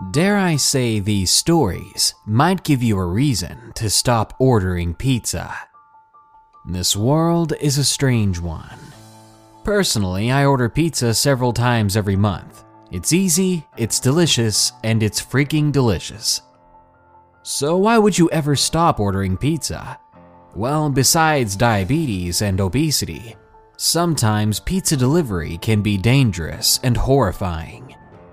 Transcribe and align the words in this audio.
Dare 0.00 0.36
I 0.36 0.54
say 0.54 1.00
these 1.00 1.28
stories 1.28 2.14
might 2.24 2.62
give 2.62 2.84
you 2.84 3.00
a 3.00 3.04
reason 3.04 3.72
to 3.74 3.90
stop 3.90 4.32
ordering 4.38 4.94
pizza. 4.94 5.52
This 6.64 6.94
world 6.94 7.52
is 7.60 7.78
a 7.78 7.84
strange 7.84 8.38
one. 8.38 8.78
Personally, 9.64 10.30
I 10.30 10.44
order 10.44 10.68
pizza 10.68 11.12
several 11.12 11.52
times 11.52 11.96
every 11.96 12.14
month. 12.14 12.62
It's 12.92 13.12
easy, 13.12 13.66
it's 13.76 13.98
delicious, 13.98 14.70
and 14.84 15.02
it's 15.02 15.20
freaking 15.20 15.72
delicious. 15.72 16.42
So, 17.42 17.76
why 17.76 17.98
would 17.98 18.16
you 18.16 18.30
ever 18.30 18.54
stop 18.54 19.00
ordering 19.00 19.36
pizza? 19.36 19.98
Well, 20.54 20.90
besides 20.90 21.56
diabetes 21.56 22.40
and 22.40 22.60
obesity, 22.60 23.34
sometimes 23.76 24.60
pizza 24.60 24.96
delivery 24.96 25.58
can 25.58 25.82
be 25.82 25.98
dangerous 25.98 26.78
and 26.84 26.96
horrifying. 26.96 27.87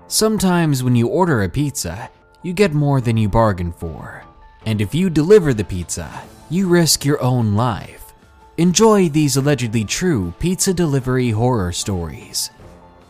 Sometimes, 0.08 0.84
when 0.84 0.94
you 0.94 1.08
order 1.08 1.42
a 1.42 1.48
pizza, 1.48 2.10
you 2.42 2.52
get 2.52 2.72
more 2.72 3.00
than 3.00 3.16
you 3.16 3.28
bargained 3.28 3.74
for. 3.74 4.24
And 4.64 4.80
if 4.80 4.94
you 4.94 5.10
deliver 5.10 5.52
the 5.52 5.64
pizza, 5.64 6.22
you 6.48 6.68
risk 6.68 7.04
your 7.04 7.20
own 7.20 7.54
life. 7.54 8.12
Enjoy 8.56 9.08
these 9.08 9.36
allegedly 9.36 9.84
true 9.84 10.32
pizza 10.38 10.72
delivery 10.72 11.30
horror 11.30 11.72
stories. 11.72 12.50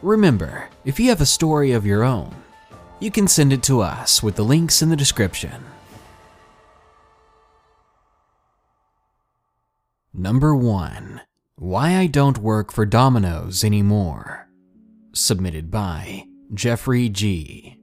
Remember, 0.01 0.71
if 0.87 0.99
you 0.99 1.11
have 1.11 1.21
a 1.21 1.27
story 1.27 1.73
of 1.73 1.85
your 1.85 2.03
own, 2.03 2.35
you 2.99 3.11
can 3.11 3.29
send 3.29 3.53
it 3.53 3.63
to 3.65 3.83
us 3.83 4.23
with 4.23 4.37
the 4.37 4.45
links 4.45 4.81
in 4.81 4.89
the 4.89 4.97
description. 4.97 5.65
Number 10.15 10.57
1 10.57 11.21
Why 11.57 11.99
I 11.99 12.07
Don't 12.07 12.39
Work 12.39 12.73
for 12.73 12.87
Domino's 12.87 13.63
Anymore. 13.63 14.49
Submitted 15.13 15.71
by 15.71 16.25
Jeffrey 16.55 17.09
G. 17.09 17.77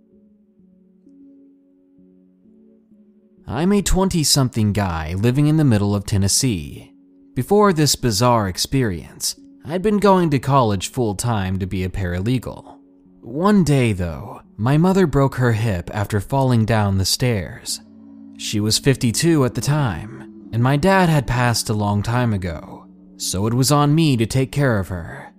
I'm 3.46 3.74
a 3.74 3.82
20 3.82 4.24
something 4.24 4.72
guy 4.72 5.14
living 5.16 5.48
in 5.48 5.58
the 5.58 5.66
middle 5.66 5.94
of 5.94 6.06
Tennessee. 6.06 6.94
Before 7.34 7.74
this 7.74 7.98
bizarre 7.98 8.48
experience, 8.48 9.36
I'd 9.66 9.82
been 9.82 9.98
going 9.98 10.30
to 10.30 10.40
college 10.40 10.92
full 10.92 11.14
time 11.16 11.60
to 11.60 11.66
be 11.66 11.84
a 11.84 11.90
paralegal. 11.90 12.80
One 13.20 13.66
day, 13.66 13.92
though, 13.92 14.42
my 14.56 14.78
mother 14.78 15.08
broke 15.08 15.36
her 15.36 15.52
hip 15.52 15.90
after 15.94 16.22
falling 16.22 16.64
down 16.64 16.98
the 16.98 17.06
stairs. 17.06 17.82
She 18.38 18.62
was 18.62 18.80
52 18.80 19.44
at 19.44 19.56
the 19.56 19.62
time, 19.62 20.50
and 20.54 20.64
my 20.64 20.78
dad 20.78 21.10
had 21.10 21.28
passed 21.28 21.70
a 21.70 21.74
long 21.74 22.02
time 22.02 22.34
ago, 22.34 22.88
so 23.18 23.46
it 23.46 23.54
was 23.54 23.74
on 23.74 23.94
me 23.94 24.16
to 24.16 24.26
take 24.26 24.54
care 24.54 24.80
of 24.80 24.88
her. 24.88 25.34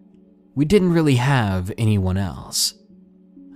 We 0.54 0.66
didn't 0.66 0.92
really 0.92 1.16
have 1.16 1.72
anyone 1.78 2.18
else. 2.18 2.74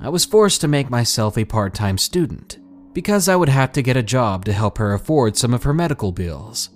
I 0.00 0.08
was 0.08 0.24
forced 0.24 0.60
to 0.60 0.68
make 0.68 0.90
myself 0.90 1.36
a 1.36 1.44
part 1.44 1.74
time 1.74 1.98
student 1.98 2.58
because 2.92 3.28
I 3.28 3.36
would 3.36 3.48
have 3.48 3.72
to 3.72 3.82
get 3.82 3.96
a 3.96 4.02
job 4.02 4.44
to 4.44 4.52
help 4.52 4.78
her 4.78 4.92
afford 4.92 5.36
some 5.36 5.54
of 5.54 5.62
her 5.62 5.74
medical 5.74 6.12
bills. 6.12 6.70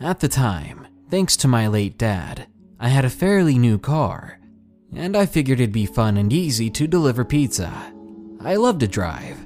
At 0.00 0.20
the 0.20 0.28
time, 0.28 0.86
thanks 1.10 1.36
to 1.38 1.48
my 1.48 1.68
late 1.68 1.98
dad, 1.98 2.46
I 2.80 2.88
had 2.88 3.04
a 3.04 3.10
fairly 3.10 3.58
new 3.58 3.78
car, 3.78 4.40
and 4.94 5.16
I 5.16 5.26
figured 5.26 5.60
it'd 5.60 5.72
be 5.72 5.86
fun 5.86 6.16
and 6.16 6.32
easy 6.32 6.68
to 6.70 6.86
deliver 6.86 7.24
pizza. 7.24 7.92
I 8.40 8.56
loved 8.56 8.80
to 8.80 8.88
drive. 8.88 9.38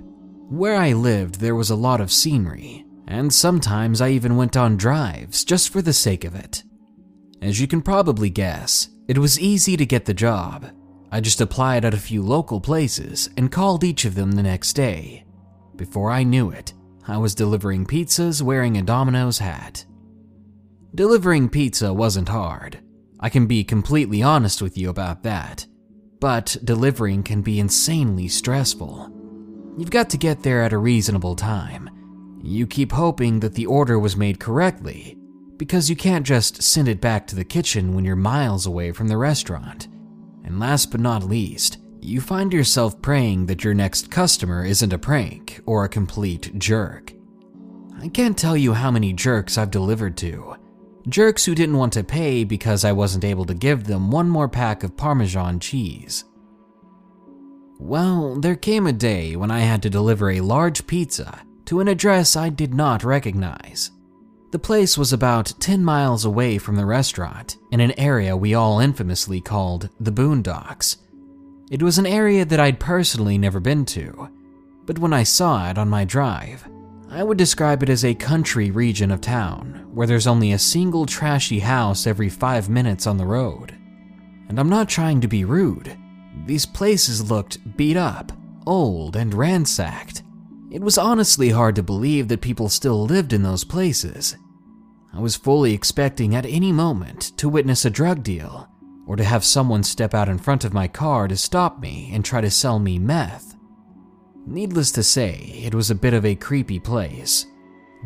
Where 0.49 0.77
I 0.77 0.95
lived, 0.95 1.37
there 1.41 1.55
was 1.55 1.71
a 1.71 1.77
lot 1.77 2.01
of 2.01 2.11
scenery, 2.11 2.87
and 3.07 3.33
sometimes 3.33 4.01
I 4.01 4.11
even 4.11 4.37
went 4.37 4.57
on 4.57 4.77
drives 4.77 5.45
just 5.45 5.69
for 5.69 5.83
the 5.83 5.93
sake 5.93 6.25
of 6.25 6.35
it. 6.35 6.65
As 7.43 7.61
you 7.61 7.67
can 7.67 7.83
probably 7.83 8.31
guess, 8.31 8.89
it 9.07 9.19
was 9.19 9.39
easy 9.39 9.77
to 9.77 9.87
get 9.87 10.07
the 10.07 10.15
job. 10.15 10.71
I 11.11 11.21
just 11.21 11.41
applied 11.41 11.85
at 11.85 11.95
a 11.95 11.99
few 11.99 12.23
local 12.23 12.61
places 12.61 13.31
and 13.37 13.53
called 13.53 13.85
each 13.85 14.05
of 14.05 14.15
them 14.15 14.33
the 14.33 14.43
next 14.43 14.75
day. 14.75 15.25
Before 15.77 16.11
I 16.11 16.23
knew 16.23 16.51
it, 16.51 16.75
I 17.07 17.17
was 17.19 17.35
delivering 17.35 17.87
pizzas 17.87 18.43
wearing 18.43 18.77
a 18.77 18.83
Domino's 18.83 19.39
hat. 19.39 19.85
Delivering 20.95 21.49
pizza 21.49 21.93
wasn't 21.93 22.29
hard. 22.29 22.81
I 23.21 23.29
can 23.29 23.47
be 23.47 23.65
completely 23.65 24.23
honest 24.23 24.61
with 24.61 24.77
you 24.77 24.91
about 24.91 25.23
that. 25.23 25.67
But 26.21 26.57
delivering 26.65 27.23
can 27.23 27.43
be 27.43 27.61
insanely 27.61 28.29
stressful. 28.29 29.13
You've 29.79 29.91
got 29.91 30.11
to 30.11 30.19
get 30.19 30.43
there 30.43 30.63
at 30.63 30.73
a 30.73 30.79
reasonable 30.79 31.37
time 31.37 31.91
you 32.43 32.67
keep 32.67 32.93
hoping 32.93 33.41
that 33.41 33.55
the 33.55 33.67
order 33.67 33.99
was 33.99 34.17
made 34.17 34.41
correctly, 34.41 35.19
because 35.57 35.91
you 35.91 35.97
can't 35.97 36.27
just 36.27 36.63
send 36.63 36.89
it 36.89 37.01
back 37.01 37.27
to 37.27 37.37
the 37.37 37.45
kitchen 37.45 37.95
when 37.95 38.05
you're 38.05 38.17
miles 38.17 38.67
away 38.67 38.93
from 38.93 39.09
the 39.09 39.17
restaurant. 39.17 39.89
And 40.49 40.59
last 40.59 40.91
but 40.91 41.01
not 41.03 41.25
least, 41.25 41.77
you 42.01 42.23
find 42.23 42.55
yourself 42.55 43.03
praying 43.03 43.45
that 43.47 43.63
your 43.63 43.75
next 43.75 44.11
customer 44.11 44.65
isn't 44.65 44.95
a 44.95 44.99
prank 44.99 45.61
or 45.67 45.85
a 45.85 45.91
complete 45.91 46.59
jerk. 46.59 47.13
I 48.01 48.09
can't 48.09 48.37
tell 48.37 48.57
you 48.57 48.73
how 48.73 48.91
many 48.91 49.13
jerks 49.13 49.59
I've 49.59 49.71
delivered 49.71 50.17
to. 50.17 50.57
Jerks 51.07 51.45
who 51.45 51.55
didn't 51.55 51.77
want 51.77 51.93
to 51.93 52.03
pay 52.03 52.45
because 52.45 52.83
I 52.83 52.93
wasn't 52.93 53.27
able 53.27 53.45
to 53.45 53.53
give 53.53 53.85
them 53.85 54.11
one 54.11 54.31
more 54.31 54.49
pack 54.49 54.83
of 54.85 54.97
Parmesan 54.97 55.61
cheese. 55.61 56.25
Well, 57.79 58.37
there 58.37 58.57
came 58.57 58.87
a 58.87 58.93
day 58.95 59.37
when 59.37 59.51
I 59.51 59.61
had 59.61 59.83
to 59.83 59.91
deliver 59.91 60.31
a 60.31 60.41
large 60.41 60.87
pizza 60.87 61.43
to 61.67 61.81
an 61.81 61.89
address 61.89 62.37
I 62.37 62.49
did 62.49 62.73
not 62.73 63.05
recognize. 63.05 63.91
The 64.51 64.59
place 64.59 64.97
was 64.97 65.13
about 65.13 65.53
10 65.61 65.85
miles 65.85 66.25
away 66.25 66.57
from 66.57 66.77
the 66.77 66.87
restaurant 66.87 67.59
in 67.71 67.81
an 67.81 67.99
area 67.99 68.35
we 68.35 68.55
all 68.55 68.81
infamously 68.81 69.43
called 69.43 69.91
the 70.01 70.11
Boondocks. 70.11 70.97
It 71.71 71.83
was 71.83 71.99
an 71.99 72.07
area 72.07 72.47
that 72.47 72.59
I'd 72.59 72.81
personally 72.81 73.37
never 73.37 73.61
been 73.61 73.85
to, 73.87 74.31
but 74.87 74.99
when 74.99 75.13
I 75.13 75.23
saw 75.23 75.69
it 75.69 75.77
on 75.77 75.91
my 75.91 76.07
drive, 76.07 76.67
I 77.11 77.23
would 77.23 77.37
describe 77.37 77.83
it 77.83 77.91
as 77.91 78.07
a 78.07 78.15
country 78.15 78.71
region 78.71 79.11
of 79.11 79.21
town 79.21 79.87
where 79.93 80.07
there's 80.07 80.27
only 80.27 80.53
a 80.53 80.59
single 80.59 81.05
trashy 81.05 81.59
house 81.59 82.07
every 82.07 82.31
five 82.31 82.71
minutes 82.71 83.07
on 83.07 83.19
the 83.19 83.27
road. 83.27 83.77
And 84.49 84.59
I'm 84.59 84.71
not 84.71 84.89
trying 84.89 85.21
to 85.21 85.29
be 85.29 85.45
rude, 85.45 85.95
these 86.47 86.65
places 86.65 87.31
looked 87.31 87.77
beat 87.77 87.99
up, 87.99 88.33
old, 88.67 89.17
and 89.17 89.35
ransacked. 89.35 90.23
It 90.71 90.83
was 90.83 90.99
honestly 90.99 91.49
hard 91.49 91.77
to 91.77 91.83
believe 91.83 92.29
that 92.29 92.43
people 92.43 92.69
still 92.69 93.05
lived 93.05 93.33
in 93.33 93.43
those 93.43 93.65
places. 93.65 94.37
I 95.15 95.21
was 95.21 95.35
fully 95.35 95.73
expecting 95.73 96.35
at 96.35 96.45
any 96.45 96.73
moment 96.73 97.33
to 97.39 97.49
witness 97.49 97.87
a 97.87 97.91
drug 97.91 98.23
deal, 98.23 98.69
or 99.07 99.17
to 99.17 99.25
have 99.25 99.45
someone 99.45 99.83
step 99.83 100.13
out 100.13 100.29
in 100.29 100.37
front 100.37 100.65
of 100.65 100.75
my 100.75 100.87
car 100.87 101.27
to 101.27 101.37
stop 101.37 101.81
me 101.81 102.11
and 102.13 102.23
try 102.23 102.43
to 102.43 102.51
sell 102.51 102.79
me 102.79 102.99
meth. 102.99 103.55
Needless 104.47 104.93
to 104.93 105.03
say, 105.03 105.63
it 105.65 105.75
was 105.75 105.91
a 105.91 105.95
bit 105.95 106.13
of 106.13 106.27
a 106.27 106.35
creepy 106.35 106.79
place. 106.79 107.47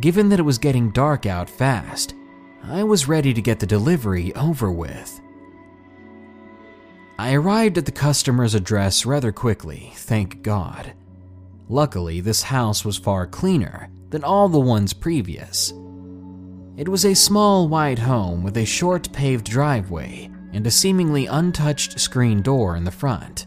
Given 0.00 0.28
that 0.28 0.38
it 0.38 0.44
was 0.44 0.58
getting 0.58 0.92
dark 0.92 1.26
out 1.26 1.50
fast, 1.50 2.14
I 2.62 2.84
was 2.84 3.08
ready 3.08 3.34
to 3.34 3.42
get 3.42 3.58
the 3.58 3.66
delivery 3.66 4.32
over 4.36 4.70
with. 4.70 5.20
I 7.18 7.34
arrived 7.34 7.76
at 7.76 7.86
the 7.86 7.92
customer's 7.92 8.54
address 8.54 9.04
rather 9.04 9.32
quickly, 9.32 9.92
thank 9.96 10.42
God. 10.42 10.92
Luckily, 11.72 12.20
this 12.20 12.42
house 12.42 12.84
was 12.84 12.98
far 12.98 13.26
cleaner 13.26 13.88
than 14.10 14.24
all 14.24 14.46
the 14.46 14.60
ones 14.60 14.92
previous. 14.92 15.72
It 16.76 16.86
was 16.86 17.06
a 17.06 17.14
small 17.14 17.66
white 17.66 17.98
home 17.98 18.42
with 18.42 18.58
a 18.58 18.66
short 18.66 19.10
paved 19.14 19.46
driveway 19.46 20.30
and 20.52 20.66
a 20.66 20.70
seemingly 20.70 21.24
untouched 21.24 21.98
screen 21.98 22.42
door 22.42 22.76
in 22.76 22.84
the 22.84 22.90
front. 22.90 23.46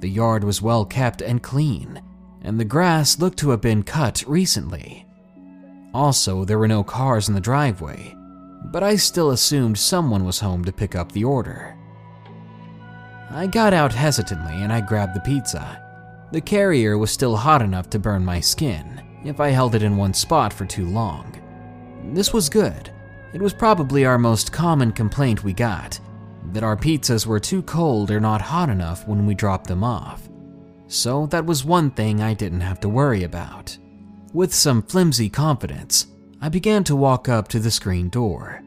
The 0.00 0.10
yard 0.10 0.44
was 0.44 0.60
well 0.60 0.84
kept 0.84 1.22
and 1.22 1.42
clean, 1.42 2.02
and 2.42 2.60
the 2.60 2.64
grass 2.66 3.18
looked 3.18 3.38
to 3.38 3.48
have 3.48 3.62
been 3.62 3.82
cut 3.82 4.22
recently. 4.26 5.06
Also, 5.94 6.44
there 6.44 6.58
were 6.58 6.68
no 6.68 6.84
cars 6.84 7.26
in 7.26 7.34
the 7.34 7.40
driveway, 7.40 8.14
but 8.70 8.82
I 8.82 8.96
still 8.96 9.30
assumed 9.30 9.78
someone 9.78 10.26
was 10.26 10.40
home 10.40 10.62
to 10.66 10.72
pick 10.72 10.94
up 10.94 11.10
the 11.12 11.24
order. 11.24 11.74
I 13.30 13.46
got 13.46 13.72
out 13.72 13.94
hesitantly 13.94 14.62
and 14.62 14.70
I 14.70 14.82
grabbed 14.82 15.16
the 15.16 15.20
pizza. 15.20 15.85
The 16.36 16.42
carrier 16.42 16.98
was 16.98 17.10
still 17.10 17.34
hot 17.34 17.62
enough 17.62 17.88
to 17.88 17.98
burn 17.98 18.22
my 18.22 18.40
skin 18.40 19.02
if 19.24 19.40
I 19.40 19.48
held 19.48 19.74
it 19.74 19.82
in 19.82 19.96
one 19.96 20.12
spot 20.12 20.52
for 20.52 20.66
too 20.66 20.84
long. 20.84 21.34
This 22.12 22.34
was 22.34 22.50
good. 22.50 22.90
It 23.32 23.40
was 23.40 23.54
probably 23.54 24.04
our 24.04 24.18
most 24.18 24.52
common 24.52 24.92
complaint 24.92 25.44
we 25.44 25.54
got 25.54 25.98
that 26.52 26.62
our 26.62 26.76
pizzas 26.76 27.24
were 27.24 27.40
too 27.40 27.62
cold 27.62 28.10
or 28.10 28.20
not 28.20 28.42
hot 28.42 28.68
enough 28.68 29.08
when 29.08 29.24
we 29.24 29.34
dropped 29.34 29.66
them 29.66 29.82
off. 29.82 30.28
So 30.88 31.24
that 31.28 31.46
was 31.46 31.64
one 31.64 31.90
thing 31.92 32.20
I 32.20 32.34
didn't 32.34 32.60
have 32.60 32.80
to 32.80 32.88
worry 32.90 33.22
about. 33.22 33.74
With 34.34 34.52
some 34.52 34.82
flimsy 34.82 35.30
confidence, 35.30 36.08
I 36.42 36.50
began 36.50 36.84
to 36.84 36.96
walk 36.96 37.30
up 37.30 37.48
to 37.48 37.58
the 37.58 37.70
screen 37.70 38.10
door. 38.10 38.62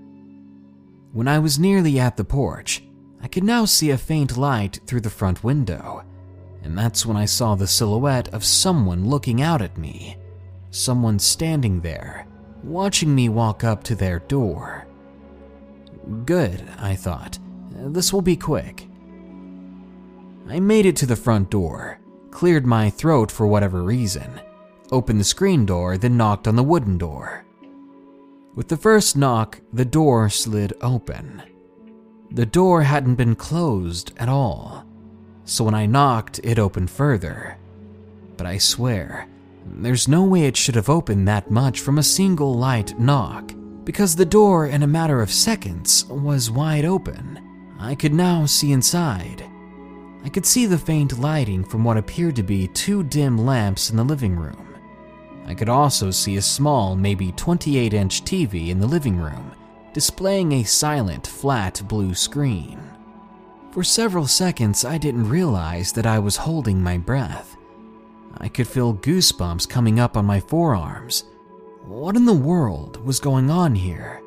When 1.11 1.27
I 1.27 1.37
was 1.37 1.59
nearly 1.59 1.99
at 1.99 2.17
the 2.17 2.25
porch, 2.25 2.83
I 3.21 3.27
could 3.27 3.43
now 3.43 3.65
see 3.65 3.91
a 3.91 3.97
faint 3.99 4.37
light 4.37 4.79
through 4.87 5.01
the 5.01 5.11
front 5.11 5.43
window 5.43 6.03
and 6.63 6.77
that's 6.77 7.05
when 7.05 7.17
I 7.17 7.25
saw 7.25 7.55
the 7.55 7.67
silhouette 7.67 8.27
of 8.33 8.43
someone 8.43 9.09
looking 9.09 9.41
out 9.41 9.61
at 9.61 9.77
me. 9.77 10.17
Someone 10.71 11.19
standing 11.19 11.81
there, 11.81 12.27
watching 12.63 13.13
me 13.13 13.29
walk 13.29 13.63
up 13.63 13.83
to 13.85 13.95
their 13.95 14.19
door. 14.19 14.87
Good, 16.25 16.63
I 16.77 16.95
thought. 16.95 17.39
This 17.71 18.11
will 18.11 18.21
be 18.21 18.35
quick. 18.35 18.87
I 20.47 20.59
made 20.59 20.85
it 20.85 20.95
to 20.97 21.05
the 21.05 21.15
front 21.15 21.49
door, 21.49 21.99
cleared 22.31 22.65
my 22.65 22.89
throat 22.89 23.31
for 23.31 23.47
whatever 23.47 23.83
reason, 23.83 24.41
opened 24.91 25.19
the 25.19 25.25
screen 25.25 25.65
door, 25.65 25.97
then 25.97 26.17
knocked 26.17 26.47
on 26.47 26.55
the 26.55 26.63
wooden 26.63 26.97
door. 26.97 27.45
With 28.55 28.67
the 28.67 28.77
first 28.77 29.15
knock, 29.15 29.61
the 29.71 29.85
door 29.85 30.29
slid 30.29 30.73
open. 30.81 31.43
The 32.31 32.45
door 32.45 32.83
hadn't 32.83 33.15
been 33.15 33.35
closed 33.35 34.11
at 34.17 34.27
all, 34.27 34.85
so 35.49 35.63
when 35.63 35.73
I 35.73 35.87
knocked, 35.87 36.39
it 36.43 36.59
opened 36.59 36.91
further. 36.91 37.57
But 38.37 38.45
I 38.45 38.59
swear, 38.59 39.27
there's 39.65 40.07
no 40.07 40.23
way 40.23 40.43
it 40.43 40.55
should 40.55 40.75
have 40.75 40.89
opened 40.89 41.27
that 41.27 41.49
much 41.49 41.79
from 41.79 41.97
a 41.97 42.03
single 42.03 42.53
light 42.53 42.97
knock, 42.99 43.53
because 43.83 44.15
the 44.15 44.25
door, 44.25 44.67
in 44.67 44.83
a 44.83 44.87
matter 44.87 45.21
of 45.21 45.31
seconds, 45.31 46.05
was 46.05 46.51
wide 46.51 46.85
open. 46.85 47.39
I 47.79 47.95
could 47.95 48.13
now 48.13 48.45
see 48.45 48.71
inside. 48.71 49.43
I 50.23 50.29
could 50.29 50.45
see 50.45 50.67
the 50.67 50.77
faint 50.77 51.17
lighting 51.17 51.63
from 51.63 51.83
what 51.83 51.97
appeared 51.97 52.35
to 52.35 52.43
be 52.43 52.67
two 52.67 53.03
dim 53.03 53.37
lamps 53.37 53.89
in 53.89 53.97
the 53.97 54.03
living 54.03 54.35
room. 54.35 54.75
I 55.47 55.55
could 55.55 55.69
also 55.69 56.11
see 56.11 56.37
a 56.37 56.41
small, 56.43 56.95
maybe 56.95 57.31
28 57.31 57.93
inch 57.93 58.23
TV 58.23 58.69
in 58.69 58.79
the 58.79 58.85
living 58.85 59.17
room, 59.17 59.51
displaying 59.93 60.51
a 60.51 60.63
silent, 60.63 61.25
flat 61.25 61.81
blue 61.87 62.13
screen. 62.13 62.79
For 63.71 63.83
several 63.83 64.25
seconds, 64.25 64.83
I 64.83 64.97
didn't 64.97 65.29
realize 65.29 65.91
that 65.93 66.07
I 66.07 66.17
was 66.17 66.35
holding 66.35 66.81
my 66.81 66.97
breath. 66.97 67.55
I 68.39 68.47
could 68.47 68.67
feel 68.67 68.95
goosebumps 68.95 69.69
coming 69.69 69.99
up 69.99 70.17
on 70.17 70.25
my 70.25 70.39
forearms. 70.39 71.25
What 71.85 72.15
in 72.15 72.25
the 72.25 72.33
world 72.33 73.03
was 73.05 73.19
going 73.19 73.51
on 73.51 73.75
here? 73.75 74.21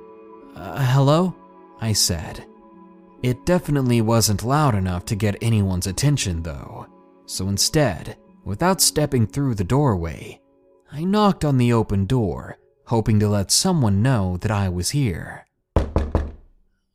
Uh, 0.54 0.84
hello? 0.84 1.34
I 1.80 1.92
said. 1.92 2.46
It 3.24 3.44
definitely 3.44 4.00
wasn't 4.00 4.44
loud 4.44 4.76
enough 4.76 5.04
to 5.06 5.16
get 5.16 5.42
anyone's 5.42 5.88
attention, 5.88 6.44
though. 6.44 6.86
So 7.26 7.48
instead, 7.48 8.16
without 8.44 8.80
stepping 8.80 9.26
through 9.26 9.56
the 9.56 9.64
doorway, 9.64 10.40
I 10.92 11.02
knocked 11.02 11.44
on 11.44 11.58
the 11.58 11.72
open 11.72 12.06
door, 12.06 12.58
hoping 12.86 13.18
to 13.18 13.28
let 13.28 13.50
someone 13.50 14.02
know 14.02 14.36
that 14.36 14.52
I 14.52 14.68
was 14.68 14.90
here. 14.90 15.46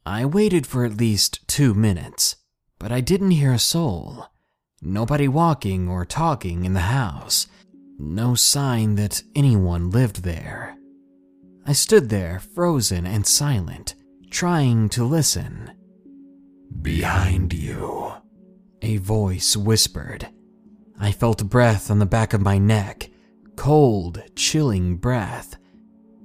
I 0.05 0.23
waited 0.23 0.65
for 0.65 0.85
at 0.85 0.95
least 0.95 1.45
two 1.49 1.73
minutes, 1.73 2.36
but 2.79 2.91
I 2.91 3.01
didn't 3.01 3.31
hear 3.31 3.53
a 3.53 3.59
soul. 3.59 4.27
Nobody 4.81 5.27
walking 5.27 5.89
or 5.89 6.05
talking 6.05 6.65
in 6.65 6.73
the 6.73 6.81
house. 6.81 7.47
No 7.97 8.35
sign 8.35 8.95
that 8.95 9.23
anyone 9.35 9.89
lived 9.89 10.23
there. 10.23 10.77
I 11.65 11.73
stood 11.73 12.09
there, 12.09 12.39
frozen 12.39 13.05
and 13.05 13.25
silent, 13.25 13.95
trying 14.29 14.89
to 14.89 15.03
listen. 15.03 15.71
Behind 16.81 17.53
you, 17.53 18.13
a 18.81 18.97
voice 18.97 19.57
whispered. 19.57 20.27
I 20.99 21.11
felt 21.11 21.49
breath 21.49 21.89
on 21.91 21.99
the 21.99 22.05
back 22.05 22.33
of 22.33 22.41
my 22.41 22.57
neck, 22.57 23.09
cold, 23.55 24.21
chilling 24.35 24.97
breath. 24.97 25.57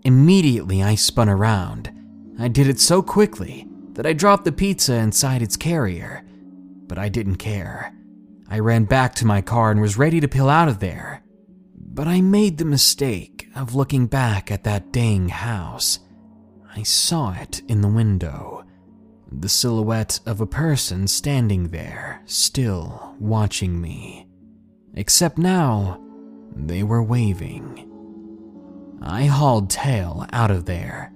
Immediately, 0.05 0.82
I 0.82 0.94
spun 0.94 1.28
around. 1.28 1.90
I 2.38 2.48
did 2.48 2.69
it 2.69 2.81
so 2.81 3.02
quickly 3.02 3.66
that 3.93 4.06
I 4.06 4.12
dropped 4.12 4.44
the 4.44 4.52
pizza 4.52 4.94
inside 4.94 5.43
its 5.43 5.56
carrier, 5.56 6.25
but 6.92 6.98
I 6.98 7.08
didn't 7.08 7.36
care. 7.36 7.94
I 8.50 8.58
ran 8.58 8.84
back 8.84 9.14
to 9.14 9.26
my 9.26 9.40
car 9.40 9.70
and 9.70 9.80
was 9.80 9.96
ready 9.96 10.20
to 10.20 10.28
peel 10.28 10.50
out 10.50 10.68
of 10.68 10.78
there. 10.78 11.22
But 11.74 12.06
I 12.06 12.20
made 12.20 12.58
the 12.58 12.66
mistake 12.66 13.48
of 13.56 13.74
looking 13.74 14.06
back 14.06 14.50
at 14.50 14.64
that 14.64 14.92
dang 14.92 15.30
house. 15.30 16.00
I 16.76 16.82
saw 16.82 17.32
it 17.32 17.62
in 17.66 17.80
the 17.80 17.88
window. 17.88 18.66
The 19.30 19.48
silhouette 19.48 20.20
of 20.26 20.42
a 20.42 20.46
person 20.46 21.08
standing 21.08 21.68
there, 21.68 22.20
still 22.26 23.16
watching 23.18 23.80
me. 23.80 24.28
Except 24.92 25.38
now, 25.38 25.98
they 26.54 26.82
were 26.82 27.02
waving. 27.02 27.88
I 29.00 29.24
hauled 29.24 29.70
tail 29.70 30.26
out 30.30 30.50
of 30.50 30.66
there. 30.66 31.10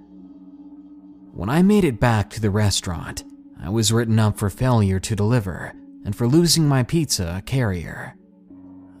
When 1.33 1.51
I 1.51 1.61
made 1.61 1.83
it 1.83 1.99
back 1.99 2.31
to 2.31 2.41
the 2.41 2.49
restaurant, 2.49 3.23
I 3.61 3.69
was 3.69 3.91
written 3.91 4.19
up 4.19 4.37
for 4.37 4.49
failure 4.49 4.99
to 4.99 5.15
deliver 5.15 5.73
and 6.05 6.15
for 6.15 6.27
losing 6.27 6.67
my 6.67 6.83
pizza 6.83 7.41
carrier. 7.45 8.15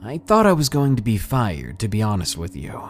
I 0.03 0.17
thought 0.17 0.45
I 0.45 0.53
was 0.53 0.69
going 0.69 0.95
to 0.95 1.01
be 1.01 1.17
fired, 1.17 1.79
to 1.79 1.87
be 1.87 2.01
honest 2.01 2.37
with 2.37 2.55
you, 2.55 2.89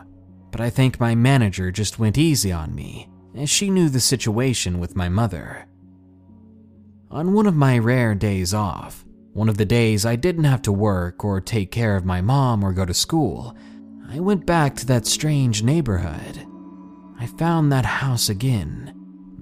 but 0.51 0.61
I 0.61 0.69
think 0.69 0.99
my 0.99 1.15
manager 1.15 1.71
just 1.71 1.99
went 1.99 2.17
easy 2.17 2.51
on 2.51 2.73
me, 2.73 3.09
as 3.35 3.49
she 3.49 3.69
knew 3.69 3.89
the 3.89 3.99
situation 3.99 4.79
with 4.79 4.95
my 4.95 5.09
mother. 5.09 5.67
On 7.11 7.33
one 7.33 7.45
of 7.45 7.55
my 7.55 7.77
rare 7.77 8.15
days 8.15 8.53
off, 8.53 9.05
one 9.33 9.49
of 9.49 9.57
the 9.57 9.65
days 9.65 10.05
I 10.05 10.15
didn't 10.15 10.45
have 10.45 10.63
to 10.63 10.71
work 10.71 11.23
or 11.23 11.39
take 11.39 11.71
care 11.71 11.95
of 11.95 12.05
my 12.05 12.21
mom 12.21 12.63
or 12.63 12.73
go 12.73 12.85
to 12.85 12.93
school, 12.93 13.55
I 14.09 14.19
went 14.19 14.45
back 14.45 14.75
to 14.77 14.85
that 14.87 15.05
strange 15.05 15.63
neighborhood. 15.63 16.45
I 17.19 17.27
found 17.27 17.71
that 17.71 17.85
house 17.85 18.29
again, 18.29 18.96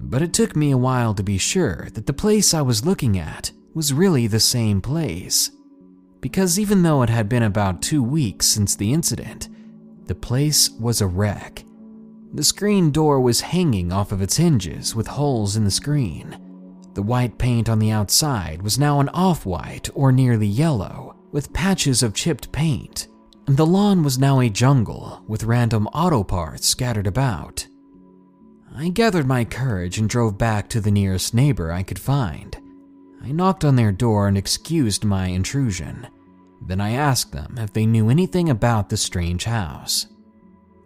but 0.08 0.22
it 0.22 0.32
took 0.32 0.54
me 0.54 0.70
a 0.70 0.78
while 0.78 1.14
to 1.14 1.22
be 1.22 1.38
sure 1.38 1.88
that 1.94 2.06
the 2.06 2.12
place 2.12 2.54
I 2.54 2.62
was 2.62 2.86
looking 2.86 3.18
at 3.18 3.50
was 3.74 3.92
really 3.92 4.26
the 4.26 4.40
same 4.40 4.80
place. 4.80 5.50
Because 6.20 6.58
even 6.58 6.82
though 6.82 7.02
it 7.02 7.10
had 7.10 7.28
been 7.28 7.42
about 7.42 7.82
two 7.82 8.02
weeks 8.02 8.46
since 8.46 8.74
the 8.74 8.92
incident, 8.92 9.48
the 10.06 10.14
place 10.14 10.70
was 10.70 11.00
a 11.00 11.06
wreck. 11.06 11.64
The 12.32 12.44
screen 12.44 12.90
door 12.90 13.20
was 13.20 13.40
hanging 13.40 13.92
off 13.92 14.12
of 14.12 14.22
its 14.22 14.36
hinges 14.36 14.94
with 14.94 15.06
holes 15.06 15.56
in 15.56 15.64
the 15.64 15.70
screen. 15.70 16.38
The 16.94 17.02
white 17.02 17.38
paint 17.38 17.68
on 17.68 17.78
the 17.78 17.90
outside 17.90 18.62
was 18.62 18.78
now 18.78 19.00
an 19.00 19.08
off 19.10 19.44
white 19.44 19.90
or 19.94 20.12
nearly 20.12 20.46
yellow, 20.46 21.16
with 21.32 21.52
patches 21.52 22.02
of 22.02 22.14
chipped 22.14 22.52
paint, 22.52 23.08
and 23.46 23.56
the 23.56 23.66
lawn 23.66 24.02
was 24.02 24.18
now 24.18 24.40
a 24.40 24.48
jungle 24.48 25.22
with 25.28 25.44
random 25.44 25.86
auto 25.88 26.24
parts 26.24 26.66
scattered 26.66 27.06
about. 27.06 27.66
I 28.78 28.90
gathered 28.90 29.26
my 29.26 29.46
courage 29.46 29.96
and 29.96 30.06
drove 30.06 30.36
back 30.36 30.68
to 30.68 30.82
the 30.82 30.90
nearest 30.90 31.32
neighbor 31.32 31.72
I 31.72 31.82
could 31.82 31.98
find. 31.98 32.54
I 33.22 33.32
knocked 33.32 33.64
on 33.64 33.76
their 33.76 33.90
door 33.90 34.28
and 34.28 34.36
excused 34.36 35.02
my 35.02 35.28
intrusion. 35.28 36.06
Then 36.60 36.80
I 36.80 36.90
asked 36.90 37.32
them 37.32 37.56
if 37.56 37.72
they 37.72 37.86
knew 37.86 38.10
anything 38.10 38.50
about 38.50 38.90
the 38.90 38.98
strange 38.98 39.44
house. 39.44 40.06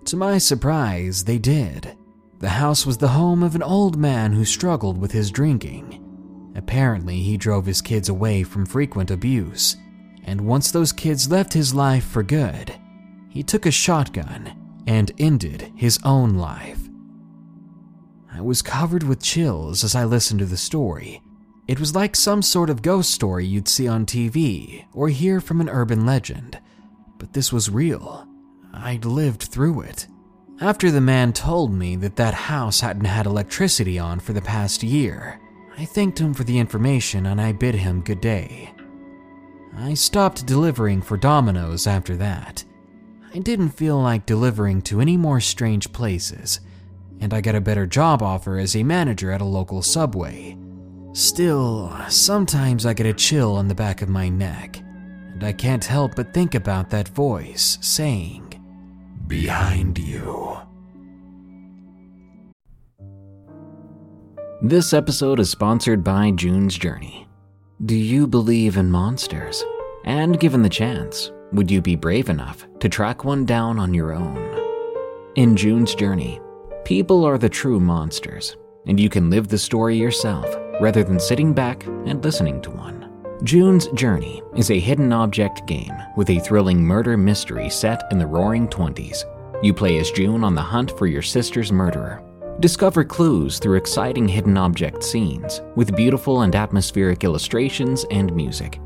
To 0.05 0.17
my 0.17 0.39
surprise, 0.39 1.25
they 1.25 1.39
did. 1.39 1.97
The 2.39 2.51
house 2.51 2.87
was 2.87 2.99
the 2.99 3.09
home 3.09 3.43
of 3.43 3.57
an 3.57 3.63
old 3.63 3.97
man 3.97 4.33
who 4.33 4.45
struggled 4.45 4.97
with 4.97 5.11
his 5.11 5.33
drinking. 5.33 6.53
Apparently, 6.55 7.21
he 7.23 7.37
drove 7.37 7.67
his 7.67 7.83
kids 7.83 8.09
away 8.09 8.45
from 8.45 8.67
frequent 8.67 9.11
abuse, 9.11 9.77
and 10.25 10.41
once 10.41 10.71
those 10.71 10.93
kids 10.93 11.31
left 11.31 11.53
his 11.53 11.75
life 11.75 12.05
for 12.05 12.23
good, 12.23 12.73
he 13.29 13.43
took 13.43 13.67
a 13.67 13.71
shotgun 13.71 14.83
and 14.87 15.11
ended 15.19 15.73
his 15.75 15.99
own 16.05 16.35
life. 16.35 16.80
I 18.41 18.43
was 18.43 18.63
covered 18.63 19.05
with 19.05 19.23
chills 19.23 19.85
as 19.85 19.95
I 19.95 20.05
listened 20.05 20.41
to 20.41 20.47
the 20.47 20.57
story 20.57 21.23
it 21.71 21.79
was 21.79 21.95
like 21.95 22.17
some 22.17 22.43
sort 22.43 22.69
of 22.69 22.83
ghost 22.83 23.13
story 23.13 23.47
you'd 23.47 23.69
see 23.69 23.87
on 23.87 24.05
TV 24.05 24.87
or 24.93 25.09
hear 25.09 25.41
from 25.41 25.61
an 25.61 25.69
urban 25.69 26.05
legend, 26.05 26.59
but 27.17 27.33
this 27.33 27.53
was 27.53 27.71
real. 27.71 28.27
I'd 28.75 29.05
lived 29.05 29.43
through 29.43 29.83
it. 29.83 30.09
After 30.61 30.91
the 30.91 31.01
man 31.01 31.33
told 31.33 31.73
me 31.73 31.95
that 31.95 32.17
that 32.17 32.35
house 32.35 32.81
hadn't 32.81 33.05
had 33.05 33.25
electricity 33.25 34.01
on 34.01 34.19
for 34.19 34.33
the 34.33 34.43
past 34.43 34.83
year, 34.83 35.41
I 35.79 35.85
thanked 35.85 36.19
him 36.19 36.35
for 36.35 36.43
the 36.43 36.59
information 36.59 37.27
and 37.27 37.41
I 37.41 37.53
bid 37.53 37.77
him 37.77 38.01
good 38.01 38.21
day. 38.21 38.75
I 39.77 39.95
stopped 39.95 40.47
delivering 40.47 41.03
for 41.03 41.17
Domino's 41.17 41.87
after 41.87 42.17
that. 42.17 42.65
I 43.33 43.39
didn't 43.39 43.69
feel 43.69 44.03
like 44.03 44.27
delivering 44.27 44.83
to 44.83 45.01
any 45.01 45.17
more 45.17 45.39
strange 45.39 45.93
places, 45.93 46.59
and 47.21 47.35
I 47.35 47.41
get 47.41 47.55
a 47.55 47.61
better 47.61 47.87
job 47.87 48.23
offer 48.23 48.59
as 48.59 48.75
a 48.75 48.83
manager 48.83 49.31
at 49.31 49.41
a 49.41 49.45
local 49.45 49.83
subway. 49.83 50.57
Still, 51.13 51.95
sometimes 52.09 52.87
I 52.87 52.95
get 52.95 53.07
a 53.07 53.13
chill 53.13 53.57
on 53.57 53.69
the 53.69 53.75
back 53.75 54.03
of 54.03 54.09
my 54.09 54.29
neck, 54.29 54.79
and 54.79 55.43
I 55.43 55.53
can't 55.53 55.85
help 55.85 56.15
but 56.15 56.33
think 56.33 56.55
about 56.55 56.91
that 56.91 57.09
voice 57.09 57.79
saying, 57.81 58.55
Behind 59.27 59.99
you. 59.99 60.59
This 64.63 64.93
episode 64.93 65.41
is 65.41 65.51
sponsored 65.51 66.05
by 66.05 66.31
June's 66.33 66.77
Journey. 66.77 67.27
Do 67.87 67.97
you 67.97 68.27
believe 68.27 68.77
in 68.77 68.91
monsters? 68.91 69.65
And 70.05 70.39
given 70.39 70.63
the 70.63 70.69
chance, 70.69 71.33
would 71.53 71.71
you 71.71 71.81
be 71.81 71.97
brave 71.97 72.29
enough 72.29 72.67
to 72.81 72.89
track 72.89 73.25
one 73.25 73.45
down 73.45 73.79
on 73.79 73.95
your 73.95 74.13
own? 74.13 74.37
In 75.35 75.57
June's 75.57 75.95
Journey, 75.95 76.41
people 76.91 77.25
are 77.25 77.39
the 77.39 77.49
true 77.49 77.79
monsters, 77.79 78.57
and 78.89 78.99
you 78.99 79.09
can 79.09 79.31
live 79.31 79.47
the 79.47 79.57
story 79.57 79.97
yourself 79.97 80.57
rather 80.81 81.05
than 81.05 81.21
sitting 81.21 81.53
back 81.53 81.87
and 81.87 82.25
listening 82.25 82.61
to 82.61 82.69
one. 82.69 83.09
June's 83.45 83.87
Journey 83.95 84.43
is 84.57 84.73
a 84.73 84.81
hidden 84.81 85.13
object 85.13 85.65
game 85.69 85.95
with 86.17 86.29
a 86.31 86.41
thrilling 86.41 86.83
murder 86.83 87.17
mystery 87.17 87.71
set 87.71 88.03
in 88.11 88.19
the 88.19 88.27
roaring 88.27 88.67
20s. 88.67 89.23
You 89.63 89.73
play 89.73 89.99
as 90.01 90.11
June 90.11 90.43
on 90.43 90.57
the 90.57 90.63
hunt 90.63 90.99
for 90.99 91.07
your 91.07 91.23
sister's 91.23 91.71
murderer. 91.71 92.25
Discover 92.59 93.05
clues 93.05 93.61
through 93.61 93.77
exciting 93.77 94.27
hidden 94.27 94.57
object 94.57 95.05
scenes 95.05 95.63
with 95.77 95.95
beautiful 95.95 96.43
and 96.43 96.57
atmospheric 96.57 97.23
illustrations 97.23 98.05
and 98.11 98.35
music. 98.35 98.81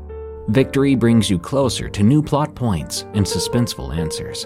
Victory 0.49 0.93
brings 0.93 1.27
you 1.27 1.39
closer 1.39 1.89
to 1.89 2.03
new 2.03 2.21
plot 2.21 2.53
points 2.53 3.07
and 3.15 3.25
suspenseful 3.25 3.97
answers. 3.97 4.45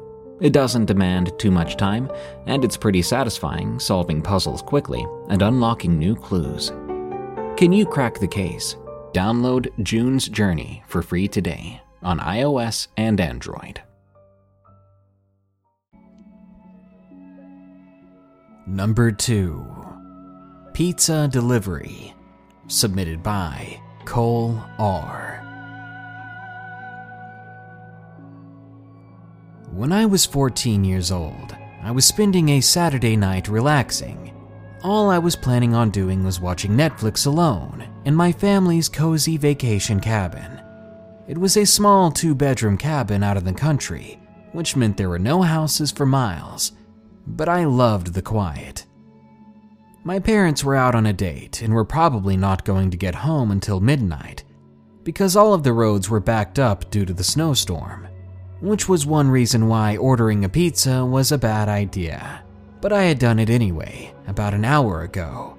It 0.41 0.53
doesn't 0.53 0.85
demand 0.85 1.37
too 1.37 1.51
much 1.51 1.77
time, 1.77 2.09
and 2.47 2.65
it's 2.65 2.75
pretty 2.75 3.03
satisfying 3.03 3.79
solving 3.79 4.23
puzzles 4.23 4.63
quickly 4.63 5.05
and 5.29 5.43
unlocking 5.43 5.99
new 5.99 6.15
clues. 6.15 6.71
Can 7.57 7.71
you 7.71 7.85
crack 7.85 8.19
the 8.19 8.27
case? 8.27 8.75
Download 9.13 9.67
June's 9.83 10.27
Journey 10.27 10.83
for 10.87 11.03
free 11.03 11.27
today 11.27 11.79
on 12.01 12.17
iOS 12.19 12.87
and 12.97 13.21
Android. 13.21 13.83
Number 18.65 19.11
2 19.11 19.63
Pizza 20.73 21.27
Delivery, 21.27 22.15
submitted 22.67 23.21
by 23.21 23.79
Cole 24.05 24.59
R. 24.79 25.40
When 29.71 29.93
I 29.93 30.05
was 30.05 30.25
14 30.25 30.83
years 30.83 31.13
old, 31.13 31.55
I 31.81 31.91
was 31.91 32.03
spending 32.03 32.49
a 32.49 32.59
Saturday 32.59 33.15
night 33.15 33.47
relaxing. 33.47 34.33
All 34.83 35.09
I 35.09 35.17
was 35.17 35.37
planning 35.37 35.73
on 35.73 35.91
doing 35.91 36.25
was 36.25 36.41
watching 36.41 36.71
Netflix 36.71 37.25
alone 37.25 37.87
in 38.03 38.13
my 38.13 38.33
family's 38.33 38.89
cozy 38.89 39.37
vacation 39.37 40.01
cabin. 40.01 40.61
It 41.25 41.37
was 41.37 41.55
a 41.55 41.65
small 41.65 42.11
two 42.11 42.35
bedroom 42.35 42.77
cabin 42.77 43.23
out 43.23 43.37
in 43.37 43.45
the 43.45 43.53
country, 43.53 44.19
which 44.51 44.75
meant 44.75 44.97
there 44.97 45.07
were 45.07 45.17
no 45.17 45.41
houses 45.41 45.89
for 45.89 46.05
miles, 46.05 46.73
but 47.25 47.47
I 47.47 47.63
loved 47.63 48.13
the 48.13 48.21
quiet. 48.21 48.85
My 50.03 50.19
parents 50.19 50.65
were 50.65 50.75
out 50.75 50.95
on 50.95 51.05
a 51.05 51.13
date 51.13 51.61
and 51.61 51.73
were 51.73 51.85
probably 51.85 52.35
not 52.35 52.65
going 52.65 52.91
to 52.91 52.97
get 52.97 53.15
home 53.15 53.51
until 53.51 53.79
midnight 53.79 54.43
because 55.03 55.37
all 55.37 55.53
of 55.53 55.63
the 55.63 55.71
roads 55.71 56.09
were 56.09 56.19
backed 56.19 56.59
up 56.59 56.91
due 56.91 57.05
to 57.05 57.13
the 57.13 57.23
snowstorm 57.23 58.09
which 58.61 58.87
was 58.87 59.05
one 59.05 59.29
reason 59.29 59.67
why 59.67 59.97
ordering 59.97 60.45
a 60.45 60.49
pizza 60.49 61.05
was 61.05 61.31
a 61.31 61.37
bad 61.37 61.67
idea. 61.67 62.43
But 62.79 62.93
I 62.93 63.03
had 63.03 63.19
done 63.19 63.39
it 63.39 63.49
anyway, 63.49 64.13
about 64.27 64.53
an 64.53 64.63
hour 64.63 65.01
ago. 65.01 65.57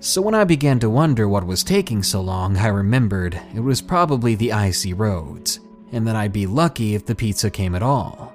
So 0.00 0.22
when 0.22 0.34
I 0.34 0.44
began 0.44 0.80
to 0.80 0.90
wonder 0.90 1.28
what 1.28 1.46
was 1.46 1.62
taking 1.62 2.02
so 2.02 2.22
long, 2.22 2.56
I 2.56 2.68
remembered 2.68 3.40
it 3.54 3.60
was 3.60 3.82
probably 3.82 4.34
the 4.34 4.52
icy 4.52 4.94
roads, 4.94 5.60
and 5.92 6.06
that 6.06 6.16
I'd 6.16 6.32
be 6.32 6.46
lucky 6.46 6.94
if 6.94 7.04
the 7.04 7.14
pizza 7.14 7.50
came 7.50 7.74
at 7.74 7.82
all. 7.82 8.34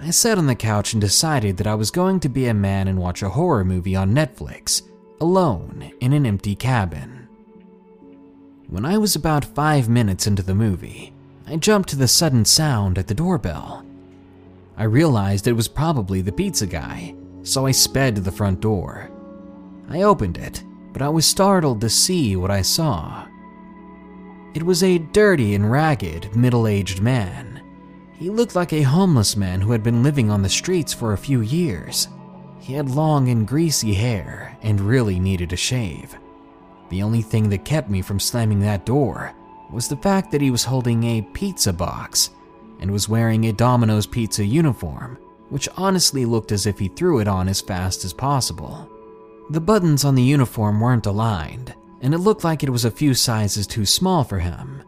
I 0.00 0.10
sat 0.10 0.38
on 0.38 0.46
the 0.46 0.54
couch 0.54 0.92
and 0.92 1.00
decided 1.00 1.56
that 1.58 1.66
I 1.66 1.74
was 1.74 1.90
going 1.90 2.20
to 2.20 2.28
be 2.28 2.46
a 2.46 2.54
man 2.54 2.88
and 2.88 2.98
watch 2.98 3.22
a 3.22 3.28
horror 3.28 3.64
movie 3.64 3.94
on 3.96 4.14
Netflix, 4.14 4.82
alone 5.20 5.92
in 6.00 6.12
an 6.12 6.26
empty 6.26 6.54
cabin. 6.54 7.28
When 8.68 8.84
I 8.84 8.98
was 8.98 9.14
about 9.14 9.44
five 9.44 9.88
minutes 9.88 10.26
into 10.26 10.42
the 10.42 10.54
movie, 10.54 11.13
I 11.46 11.56
jumped 11.56 11.90
to 11.90 11.96
the 11.96 12.08
sudden 12.08 12.44
sound 12.44 12.96
at 12.96 13.06
the 13.06 13.14
doorbell. 13.14 13.84
I 14.76 14.84
realized 14.84 15.46
it 15.46 15.52
was 15.52 15.68
probably 15.68 16.22
the 16.22 16.32
pizza 16.32 16.66
guy, 16.66 17.14
so 17.42 17.66
I 17.66 17.70
sped 17.70 18.14
to 18.14 18.20
the 18.22 18.32
front 18.32 18.60
door. 18.60 19.10
I 19.90 20.02
opened 20.02 20.38
it, 20.38 20.64
but 20.92 21.02
I 21.02 21.10
was 21.10 21.26
startled 21.26 21.82
to 21.82 21.90
see 21.90 22.34
what 22.34 22.50
I 22.50 22.62
saw. 22.62 23.26
It 24.54 24.62
was 24.62 24.82
a 24.82 24.98
dirty 24.98 25.54
and 25.54 25.70
ragged, 25.70 26.34
middle 26.34 26.66
aged 26.66 27.02
man. 27.02 27.60
He 28.14 28.30
looked 28.30 28.54
like 28.54 28.72
a 28.72 28.82
homeless 28.82 29.36
man 29.36 29.60
who 29.60 29.72
had 29.72 29.82
been 29.82 30.02
living 30.02 30.30
on 30.30 30.42
the 30.42 30.48
streets 30.48 30.94
for 30.94 31.12
a 31.12 31.18
few 31.18 31.40
years. 31.42 32.08
He 32.58 32.72
had 32.72 32.88
long 32.88 33.28
and 33.28 33.46
greasy 33.46 33.92
hair 33.92 34.56
and 34.62 34.80
really 34.80 35.20
needed 35.20 35.52
a 35.52 35.56
shave. 35.56 36.16
The 36.88 37.02
only 37.02 37.20
thing 37.20 37.50
that 37.50 37.64
kept 37.66 37.90
me 37.90 38.00
from 38.00 38.18
slamming 38.18 38.60
that 38.60 38.86
door 38.86 39.34
was 39.70 39.88
the 39.88 39.96
fact 39.96 40.30
that 40.30 40.40
he 40.40 40.50
was 40.50 40.64
holding 40.64 41.04
a 41.04 41.22
pizza 41.32 41.72
box 41.72 42.30
and 42.80 42.90
was 42.90 43.08
wearing 43.08 43.46
a 43.46 43.52
Domino's 43.52 44.06
pizza 44.06 44.44
uniform, 44.44 45.18
which 45.48 45.68
honestly 45.76 46.24
looked 46.24 46.52
as 46.52 46.66
if 46.66 46.78
he 46.78 46.88
threw 46.88 47.20
it 47.20 47.28
on 47.28 47.48
as 47.48 47.60
fast 47.60 48.04
as 48.04 48.12
possible. 48.12 48.88
The 49.50 49.60
buttons 49.60 50.04
on 50.04 50.14
the 50.14 50.22
uniform 50.22 50.80
weren't 50.80 51.06
aligned, 51.06 51.74
and 52.00 52.14
it 52.14 52.18
looked 52.18 52.44
like 52.44 52.62
it 52.62 52.70
was 52.70 52.84
a 52.84 52.90
few 52.90 53.14
sizes 53.14 53.66
too 53.66 53.86
small 53.86 54.24
for 54.24 54.38
him. 54.38 54.82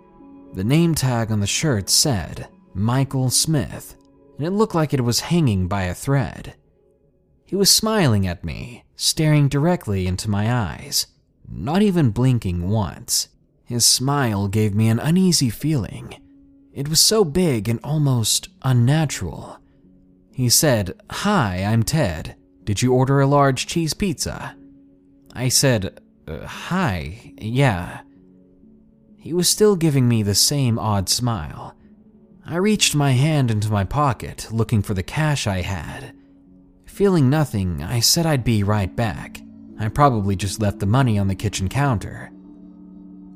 The 0.55 0.65
name 0.65 0.95
tag 0.95 1.31
on 1.31 1.41
the 1.41 1.47
shirt 1.47 1.89
said 1.91 2.49
Michael 2.75 3.31
Smith, 3.31 3.97
and 4.39 4.47
it 4.47 4.51
looked 4.51 4.75
like 4.75 4.93
it 4.93 5.05
was 5.05 5.21
hanging 5.21 5.69
by 5.69 5.85
a 5.85 5.95
thread. 5.95 6.55
He 7.45 7.57
was 7.57 7.71
smiling 7.71 8.27
at 8.27 8.45
me, 8.45 8.85
staring 8.97 9.49
directly 9.49 10.07
into 10.07 10.31
my 10.31 10.53
eyes, 10.53 11.07
not 11.49 11.83
even 11.83 12.11
blinking 12.11 12.69
once. 12.69 13.29
His 13.67 13.85
smile 13.85 14.47
gave 14.47 14.75
me 14.75 14.89
an 14.89 15.01
uneasy 15.01 15.51
feeling. 15.51 16.15
It 16.73 16.89
was 16.89 17.01
so 17.01 17.25
big 17.25 17.69
and 17.69 17.81
almost 17.83 18.49
unnatural. 18.63 19.59
He 20.33 20.49
said, 20.49 20.95
Hi, 21.11 21.65
I'm 21.65 21.83
Ted. 21.83 22.37
Did 22.63 22.81
you 22.81 22.93
order 22.93 23.21
a 23.21 23.27
large 23.27 23.67
cheese 23.67 23.93
pizza? 23.93 24.55
I 25.35 25.49
said, 25.49 26.01
uh, 26.29 26.47
Hi, 26.47 27.33
yeah. 27.39 28.03
He 29.17 29.33
was 29.33 29.49
still 29.49 29.75
giving 29.75 30.09
me 30.09 30.23
the 30.23 30.35
same 30.37 30.79
odd 30.79 31.09
smile. 31.09 31.75
I 32.45 32.57
reached 32.57 32.95
my 32.95 33.13
hand 33.13 33.51
into 33.51 33.73
my 33.73 33.83
pocket, 33.83 34.47
looking 34.53 34.81
for 34.81 34.95
the 34.95 35.03
cash 35.03 35.49
I 35.49 35.63
had. 35.63 36.15
Feeling 36.85 37.29
nothing, 37.29 37.83
I 37.83 37.99
said 37.99 38.27
I'd 38.27 38.45
be 38.45 38.63
right 38.63 38.95
back. 38.95 39.41
I 39.81 39.89
probably 39.89 40.37
just 40.37 40.61
left 40.61 40.79
the 40.79 40.87
money 40.87 41.19
on 41.19 41.27
the 41.27 41.35
kitchen 41.35 41.69
counter. 41.69 42.31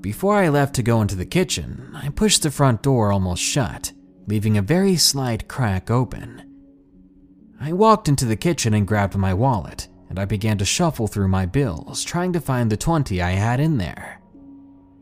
Before 0.00 0.36
I 0.36 0.48
left 0.48 0.74
to 0.76 0.82
go 0.82 1.02
into 1.02 1.14
the 1.14 1.26
kitchen, 1.26 1.90
I 1.94 2.08
pushed 2.08 2.42
the 2.42 2.50
front 2.50 2.82
door 2.82 3.12
almost 3.12 3.42
shut, 3.42 3.92
leaving 4.26 4.56
a 4.56 4.62
very 4.62 4.96
slight 4.96 5.46
crack 5.46 5.90
open. 5.90 6.42
I 7.60 7.74
walked 7.74 8.08
into 8.08 8.24
the 8.24 8.36
kitchen 8.36 8.72
and 8.72 8.86
grabbed 8.86 9.14
my 9.16 9.34
wallet, 9.34 9.88
and 10.08 10.18
I 10.18 10.24
began 10.24 10.56
to 10.58 10.64
shuffle 10.64 11.06
through 11.06 11.28
my 11.28 11.44
bills, 11.44 12.02
trying 12.02 12.32
to 12.32 12.40
find 12.40 12.72
the 12.72 12.78
20 12.78 13.20
I 13.20 13.32
had 13.32 13.60
in 13.60 13.76
there. 13.76 14.22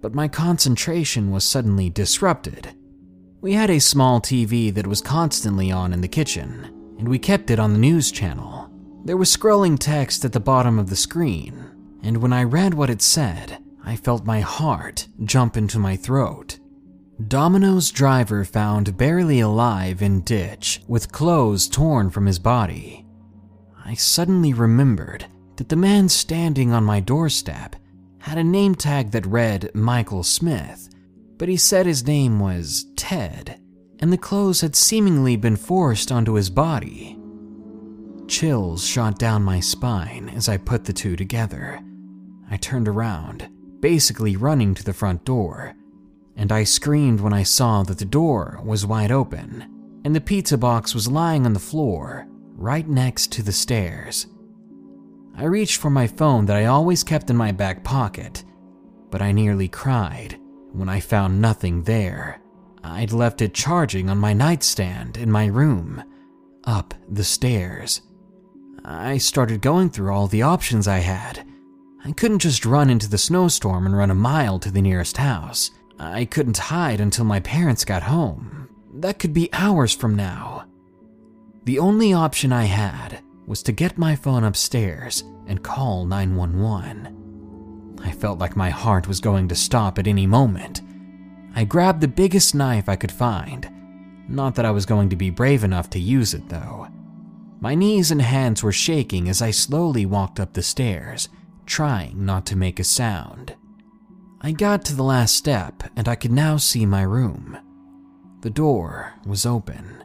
But 0.01 0.15
my 0.15 0.27
concentration 0.27 1.31
was 1.31 1.45
suddenly 1.45 1.91
disrupted. 1.91 2.75
We 3.41 3.53
had 3.53 3.71
a 3.71 3.79
small 3.79 4.21
TV 4.21 4.75
that 4.75 4.87
was 4.89 5.01
constantly 5.01 5.71
on 5.71 5.93
in 5.93 6.01
the 6.01 6.09
kitchen, 6.09 6.65
and 6.99 7.09
we 7.09 7.21
kept 7.21 7.51
it 7.51 7.61
on 7.61 7.73
the 7.73 7.79
news 7.79 8.11
channel. 8.11 8.69
There 9.05 9.17
was 9.17 9.35
scrolling 9.35 9.79
text 9.79 10.25
at 10.25 10.33
the 10.33 10.41
bottom 10.41 10.77
of 10.77 10.91
the 10.91 10.97
screen, 10.97 11.65
and 12.03 12.17
when 12.17 12.33
I 12.33 12.43
read 12.43 12.75
what 12.75 12.91
it 12.91 13.01
said, 13.01 13.63
I 13.89 13.97
felt 13.97 14.27
my 14.27 14.41
heart 14.41 15.09
jump 15.25 15.57
into 15.57 15.79
my 15.79 15.97
throat. 15.97 16.59
Domino's 17.27 17.91
driver 17.91 18.45
found 18.45 18.99
barely 18.99 19.41
alive 19.41 20.03
in 20.03 20.21
ditch 20.21 20.83
with 20.87 21.11
clothes 21.11 21.67
torn 21.67 22.11
from 22.11 22.27
his 22.27 22.39
body. 22.39 23.07
I 23.83 23.95
suddenly 23.95 24.53
remembered 24.53 25.25
that 25.57 25.71
the 25.71 25.77
man 25.77 26.11
standing 26.11 26.71
on 26.71 26.85
my 26.85 27.01
doorstep 27.01 27.77
had 28.19 28.37
a 28.37 28.45
name 28.45 28.75
tag 28.75 29.11
that 29.13 29.25
read 29.25 29.71
Michael 29.75 30.23
Smith, 30.23 30.91
but 31.39 31.49
he 31.49 31.57
said 31.57 31.87
his 31.87 32.07
name 32.07 32.39
was 32.39 32.85
Ted, 32.95 33.59
and 34.01 34.13
the 34.13 34.19
clothes 34.19 34.61
had 34.61 34.77
seemingly 34.77 35.35
been 35.37 35.57
forced 35.57 36.13
onto 36.13 36.35
his 36.35 36.51
body. 36.51 37.19
Chills 38.27 38.87
shot 38.87 39.19
down 39.19 39.43
my 39.43 39.61
spine 39.61 40.29
as 40.29 40.47
I 40.47 40.59
put 40.59 40.85
the 40.85 40.93
two 40.93 41.17
together. 41.17 41.81
I 42.51 42.59
turned 42.59 42.87
around 42.87 43.49
basically 43.81 44.37
running 44.37 44.75
to 44.75 44.85
the 44.85 44.93
front 44.93 45.25
door, 45.25 45.75
and 46.37 46.53
I 46.53 46.65
screamed 46.65 47.21
when 47.21 47.33
I 47.33 47.43
saw 47.43 47.83
that 47.85 47.99
the 47.99 48.05
door 48.05 48.61
was 48.65 48.87
wide 48.87 49.11
open 49.11 49.75
and 50.05 50.15
the 50.15 50.21
pizza 50.21 50.57
box 50.57 50.95
was 50.95 51.09
lying 51.09 51.45
on 51.45 51.53
the 51.53 51.59
floor 51.59 52.27
right 52.55 52.89
next 52.89 53.33
to 53.33 53.43
the 53.43 53.53
stairs. 53.53 54.27
I 55.37 55.45
reached 55.45 55.81
for 55.81 55.91
my 55.91 56.07
phone 56.07 56.47
that 56.47 56.57
I 56.57 56.67
always 56.67 57.05
kept 57.05 57.31
in 57.31 57.37
my 57.37 57.53
back 57.53 57.85
pocket, 57.85 58.45
but 59.11 59.23
I 59.23 59.33
nearly 59.33 59.69
cried 59.69 60.39
when 60.73 60.89
I 60.89 61.01
found 61.01 61.41
nothing 61.41 61.83
there. 61.83 62.41
I'd 62.83 63.13
left 63.13 63.43
it 63.43 63.55
charging 63.55 64.09
on 64.09 64.19
my 64.19 64.33
nightstand 64.33 65.17
in 65.17 65.31
my 65.31 65.47
room, 65.47 66.03
up 66.65 66.95
the 67.09 67.25
stairs. 67.25 68.03
I 68.85 69.19
started 69.19 69.61
going 69.61 69.91
through 69.91 70.13
all 70.13 70.27
the 70.27 70.43
options 70.43 70.89
I 70.89 70.99
had 70.99 71.48
I 72.05 72.13
couldn't 72.13 72.39
just 72.41 72.65
run 72.65 72.91
into 72.91 73.09
the 73.09 73.19
snowstorm 73.19 73.87
and 73.87 73.97
run 73.97 74.11
a 74.11 74.15
mile 74.15 74.59
to 74.61 74.71
the 74.71 74.83
nearest 74.83 75.17
house. 75.17 75.71
I 75.99 76.25
couldn't 76.25 76.59
hide 76.59 77.01
until 77.01 77.25
my 77.25 77.41
parents 77.41 77.85
got 77.85 78.05
home. 78.05 78.69
That 78.95 79.19
could 79.19 79.35
be 79.35 79.53
hours 79.53 79.95
from 79.95 80.15
now. 80.15 80.65
The 81.65 81.79
only 81.79 82.13
option 82.13 82.53
I 82.53 82.65
had 82.65 83.21
was 83.47 83.63
to 83.65 83.73
get 83.73 83.99
my 83.99 84.15
phone 84.15 84.45
upstairs 84.45 85.25
and 85.47 85.63
call 85.63 86.05
911. 86.05 87.99
I 88.03 88.13
felt 88.13 88.39
like 88.39 88.57
my 88.57 88.71
heart 88.71 89.09
was 89.09 89.21
going 89.21 89.49
to 89.49 89.55
stop 89.55 89.99
at 89.99 90.07
any 90.07 90.27
moment. 90.27 90.83
I 91.55 91.65
grabbed 91.65 92.01
the 92.01 92.09
biggest 92.09 92.55
knife 92.55 92.89
I 92.89 92.97
could 92.97 93.11
find. 93.11 93.69
Not 94.29 94.55
that 94.55 94.67
I 94.67 94.71
was 94.71 94.87
going 94.87 95.09
to 95.11 95.17
be 95.17 95.31
brave 95.31 95.65
enough 95.65 95.91
to 95.91 95.99
use 95.99 96.35
it, 96.35 96.49
though. 96.49 96.89
My 97.61 97.75
knees 97.75 98.11
and 98.11 98.23
hands 98.23 98.63
were 98.63 98.73
shaking 98.73 99.29
as 99.29 99.43
I 99.43 99.51
slowly 99.51 100.07
walked 100.07 100.39
up 100.39 100.53
the 100.53 100.63
stairs, 100.63 101.29
trying 101.69 102.25
not 102.25 102.47
to 102.47 102.57
make 102.57 102.81
a 102.81 102.85
sound. 102.85 103.55
I 104.41 104.53
got 104.53 104.85
to 104.87 104.97
the 104.97 105.05
last 105.05 105.37
step 105.37 105.85
and 105.95 106.09
I 106.09 106.17
could 106.17 106.33
now 106.33 106.57
see 106.57 106.87
my 106.87 107.03
room. 107.03 107.59
The 108.41 108.51
door 108.51 109.15
was 109.27 109.45
open. 109.45 110.03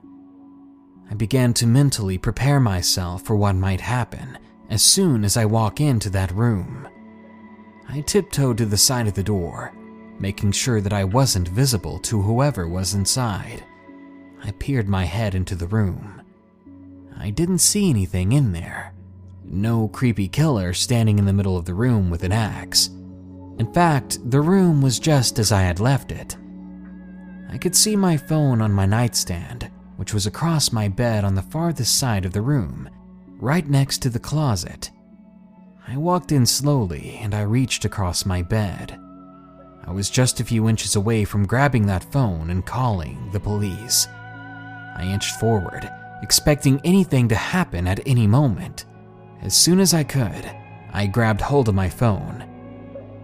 I 1.10 1.13
began 1.13 1.53
to 1.55 1.67
mentally 1.67 2.17
prepare 2.17 2.60
myself 2.60 3.24
for 3.24 3.36
what 3.36 3.55
might 3.55 3.82
happen 3.82 4.38
as 4.70 4.82
soon 4.82 5.24
as 5.24 5.38
I 5.38 5.46
walk 5.46 5.79
into 5.79 6.10
that 6.10 6.32
room. 6.32 6.88
I 7.88 8.01
tiptoed 8.01 8.58
to 8.58 8.65
the 8.65 8.77
side 8.77 9.08
of 9.08 9.13
the 9.13 9.24
door, 9.24 9.74
making 10.20 10.51
sure 10.51 10.82
that 10.82 10.93
I 10.93 11.03
wasn't 11.03 11.48
visible 11.48 12.00
to 12.00 12.22
whoever 12.22 12.67
was 12.67 12.93
inside. 12.93 13.63
I 14.43 14.51
peered 14.51 14.89
my 14.89 15.05
head 15.05 15.36
into 15.36 15.55
the 15.55 15.67
room. 15.67 16.22
I 17.17 17.29
didn't 17.29 17.60
see 17.60 17.89
anything 17.89 18.32
in 18.32 18.51
there. 18.51 18.92
No 19.53 19.88
creepy 19.88 20.27
killer 20.27 20.74
standing 20.74 21.19
in 21.19 21.25
the 21.25 21.31
middle 21.31 21.55
of 21.55 21.65
the 21.65 21.75
room 21.75 22.10
with 22.10 22.24
an 22.24 22.31
axe. 22.31 22.89
In 23.60 23.72
fact, 23.72 24.17
the 24.31 24.41
room 24.41 24.81
was 24.81 24.98
just 24.98 25.38
as 25.38 25.51
I 25.51 25.62
had 25.62 25.79
left 25.79 26.12
it. 26.12 26.36
I 27.51 27.60
could 27.60 27.75
see 27.75 27.95
my 27.95 28.17
phone 28.17 28.62
on 28.62 28.72
my 28.72 28.88
nightstand, 28.88 29.69
which 29.98 30.12
was 30.12 30.25
across 30.25 30.72
my 30.72 30.88
bed 30.88 31.24
on 31.24 31.36
the 31.36 31.43
farthest 31.43 32.00
side 32.00 32.25
of 32.25 32.33
the 32.33 32.41
room, 32.41 32.89
right 33.38 33.69
next 33.69 34.01
to 34.01 34.10
the 34.10 34.19
closet. 34.19 34.89
I 35.88 35.98
walked 35.98 36.31
in 36.31 36.48
slowly 36.48 37.19
and 37.22 37.36
I 37.36 37.43
reached 37.43 37.86
across 37.86 38.25
my 38.25 38.41
bed. 38.41 39.00
I 39.86 39.91
was 39.91 40.10
just 40.10 40.39
a 40.39 40.45
few 40.45 40.67
inches 40.67 40.95
away 40.95 41.25
from 41.25 41.45
grabbing 41.45 41.86
that 41.86 42.12
phone 42.12 42.50
and 42.50 42.65
calling 42.65 43.29
the 43.31 43.39
police. 43.39 44.07
I 44.95 45.03
inched 45.03 45.39
forward, 45.39 45.88
expecting 46.24 46.81
anything 46.83 47.27
to 47.27 47.36
happen 47.36 47.86
at 47.86 48.00
any 48.07 48.25
moment. 48.25 48.86
As 49.43 49.53
soon 49.53 49.81
as 49.81 49.93
I 49.93 50.03
could, 50.03 50.50
I 50.93 51.05
grabbed 51.05 51.41
hold 51.41 51.67
of 51.67 51.75
my 51.75 51.89
phone. 51.89 52.45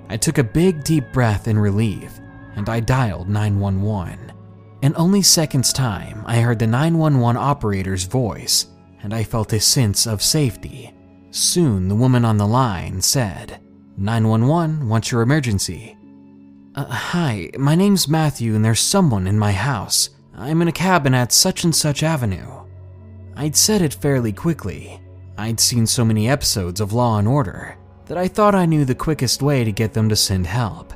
I 0.09 0.17
took 0.17 0.37
a 0.37 0.43
big 0.43 0.83
deep 0.83 1.13
breath 1.13 1.47
in 1.47 1.57
relief 1.57 2.19
and 2.55 2.67
I 2.67 2.81
dialed 2.81 3.29
911. 3.29 4.33
In 4.81 4.93
only 4.97 5.21
seconds' 5.21 5.71
time, 5.71 6.23
I 6.25 6.41
heard 6.41 6.59
the 6.59 6.67
911 6.67 7.41
operator's 7.41 8.03
voice 8.03 8.67
and 9.01 9.13
I 9.13 9.23
felt 9.23 9.53
a 9.53 9.61
sense 9.61 10.07
of 10.07 10.21
safety. 10.21 10.93
Soon, 11.31 11.87
the 11.87 11.95
woman 11.95 12.25
on 12.25 12.35
the 12.35 12.47
line 12.47 13.01
said, 13.01 13.61
911, 13.95 14.89
what's 14.89 15.11
your 15.11 15.21
emergency? 15.21 15.95
Uh, 16.75 16.83
hi, 16.85 17.49
my 17.57 17.75
name's 17.75 18.09
Matthew 18.09 18.55
and 18.55 18.65
there's 18.65 18.81
someone 18.81 19.25
in 19.25 19.39
my 19.39 19.53
house. 19.53 20.09
I'm 20.35 20.61
in 20.61 20.67
a 20.67 20.73
cabin 20.73 21.13
at 21.13 21.31
such 21.31 21.63
and 21.63 21.73
such 21.73 22.03
avenue. 22.03 22.65
I'd 23.37 23.55
said 23.55 23.81
it 23.81 23.93
fairly 23.93 24.33
quickly. 24.33 24.99
I'd 25.39 25.61
seen 25.61 25.87
so 25.87 26.03
many 26.03 26.27
episodes 26.27 26.81
of 26.81 26.91
Law 26.91 27.17
and 27.17 27.25
Order 27.25 27.77
that 28.07 28.17
I 28.17 28.27
thought 28.27 28.55
I 28.55 28.65
knew 28.65 28.83
the 28.83 28.93
quickest 28.93 29.41
way 29.41 29.63
to 29.63 29.71
get 29.71 29.93
them 29.93 30.09
to 30.09 30.15
send 30.15 30.45
help. 30.45 30.93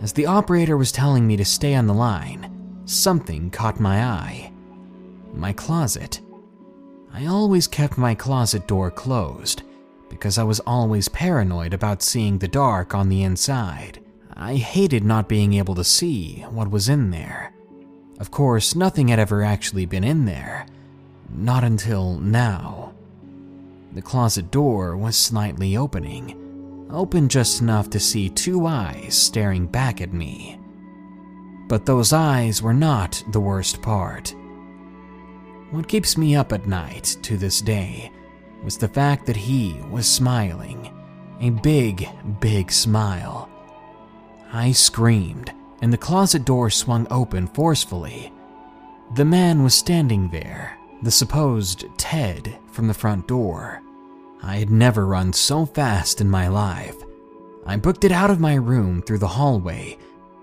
As 0.00 0.12
the 0.12 0.26
operator 0.26 0.76
was 0.76 0.92
telling 0.92 1.26
me 1.26 1.36
to 1.36 1.44
stay 1.44 1.74
on 1.74 1.88
the 1.88 1.92
line, 1.92 2.80
something 2.84 3.50
caught 3.50 3.80
my 3.80 4.04
eye. 4.04 4.52
My 5.34 5.52
closet. 5.52 6.20
I 7.12 7.26
always 7.26 7.66
kept 7.66 7.98
my 7.98 8.14
closet 8.14 8.68
door 8.68 8.88
closed 8.88 9.62
because 10.08 10.38
I 10.38 10.44
was 10.44 10.60
always 10.60 11.08
paranoid 11.08 11.74
about 11.74 12.04
seeing 12.04 12.38
the 12.38 12.46
dark 12.46 12.94
on 12.94 13.08
the 13.08 13.24
inside. 13.24 13.98
I 14.34 14.54
hated 14.54 15.02
not 15.02 15.28
being 15.28 15.54
able 15.54 15.74
to 15.74 15.82
see 15.82 16.44
what 16.50 16.70
was 16.70 16.88
in 16.88 17.10
there. 17.10 17.52
Of 18.20 18.30
course, 18.30 18.76
nothing 18.76 19.08
had 19.08 19.18
ever 19.18 19.42
actually 19.42 19.86
been 19.86 20.04
in 20.04 20.24
there. 20.24 20.66
Not 21.34 21.64
until 21.64 22.20
now. 22.20 22.91
The 23.94 24.02
closet 24.02 24.50
door 24.50 24.96
was 24.96 25.16
slightly 25.16 25.76
opening, 25.76 26.86
open 26.90 27.28
just 27.28 27.60
enough 27.60 27.90
to 27.90 28.00
see 28.00 28.30
two 28.30 28.66
eyes 28.66 29.14
staring 29.14 29.66
back 29.66 30.00
at 30.00 30.14
me. 30.14 30.58
But 31.68 31.84
those 31.84 32.12
eyes 32.12 32.62
were 32.62 32.72
not 32.72 33.22
the 33.32 33.40
worst 33.40 33.82
part. 33.82 34.34
What 35.72 35.88
keeps 35.88 36.16
me 36.16 36.34
up 36.34 36.52
at 36.52 36.66
night 36.66 37.16
to 37.22 37.36
this 37.36 37.60
day 37.60 38.10
was 38.64 38.78
the 38.78 38.88
fact 38.88 39.26
that 39.26 39.36
he 39.36 39.78
was 39.90 40.06
smiling. 40.06 40.90
A 41.40 41.50
big, 41.50 42.08
big 42.40 42.72
smile. 42.72 43.50
I 44.52 44.72
screamed, 44.72 45.52
and 45.82 45.92
the 45.92 45.98
closet 45.98 46.44
door 46.46 46.70
swung 46.70 47.06
open 47.10 47.46
forcefully. 47.46 48.32
The 49.16 49.24
man 49.24 49.62
was 49.62 49.74
standing 49.74 50.30
there, 50.30 50.78
the 51.02 51.10
supposed 51.10 51.84
Ted 51.98 52.56
from 52.70 52.86
the 52.86 52.94
front 52.94 53.28
door. 53.28 53.81
I 54.42 54.56
had 54.56 54.70
never 54.70 55.06
run 55.06 55.32
so 55.32 55.64
fast 55.64 56.20
in 56.20 56.28
my 56.28 56.48
life. 56.48 56.96
I 57.64 57.76
booked 57.76 58.04
it 58.04 58.12
out 58.12 58.30
of 58.30 58.40
my 58.40 58.54
room 58.54 59.02
through 59.02 59.18
the 59.18 59.28
hallway, 59.28 59.96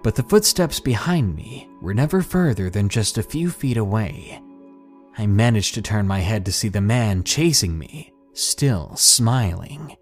but 0.03 0.15
the 0.15 0.23
footsteps 0.23 0.79
behind 0.79 1.35
me 1.35 1.67
were 1.81 1.93
never 1.93 2.21
further 2.21 2.69
than 2.69 2.87
just 2.87 3.17
a 3.17 3.23
few 3.23 3.49
feet 3.49 3.75
away. 3.75 4.41
I 5.17 5.27
managed 5.27 5.73
to 5.73 5.81
turn 5.81 6.07
my 6.07 6.19
head 6.19 6.45
to 6.45 6.51
see 6.53 6.69
the 6.69 6.79
man 6.79 7.25
chasing 7.25 7.77
me, 7.77 8.13
still 8.33 8.95
smiling. 8.95 9.97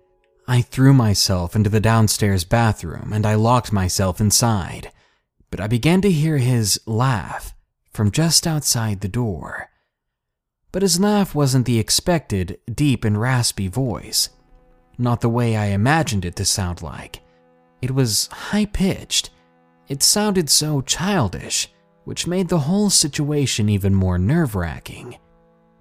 I 0.48 0.62
threw 0.62 0.94
myself 0.94 1.56
into 1.56 1.70
the 1.70 1.80
downstairs 1.80 2.44
bathroom 2.44 3.12
and 3.12 3.26
I 3.26 3.34
locked 3.34 3.74
myself 3.74 4.22
inside, 4.22 4.92
but 5.50 5.60
I 5.60 5.66
began 5.66 6.02
to 6.02 6.12
hear 6.12 6.38
his 6.38 6.80
laugh 6.86 7.56
from 7.92 8.12
just 8.12 8.46
outside 8.46 9.02
the 9.02 9.08
door. 9.08 9.70
But 10.72 10.82
his 10.82 11.00
laugh 11.00 11.34
wasn't 11.34 11.66
the 11.66 11.80
expected 11.80 12.60
deep 12.74 13.06
and 13.06 13.20
raspy 13.20 13.68
voice, 13.68 14.30
not 14.98 15.22
the 15.22 15.30
way 15.30 15.56
I 15.56 15.68
imagined 15.68 16.26
it 16.26 16.36
to 16.38 16.46
sound 16.46 16.82
like. 16.82 17.22
It 17.82 17.92
was 17.92 18.28
high 18.28 18.66
pitched. 18.66 19.30
It 19.88 20.04
sounded 20.04 20.50
so 20.50 20.82
childish 20.82 21.70
which 22.08 22.26
made 22.26 22.48
the 22.48 22.60
whole 22.60 22.90
situation 22.90 23.68
even 23.68 23.94
more 23.94 24.18
nerve 24.18 24.56
wracking. 24.56 25.18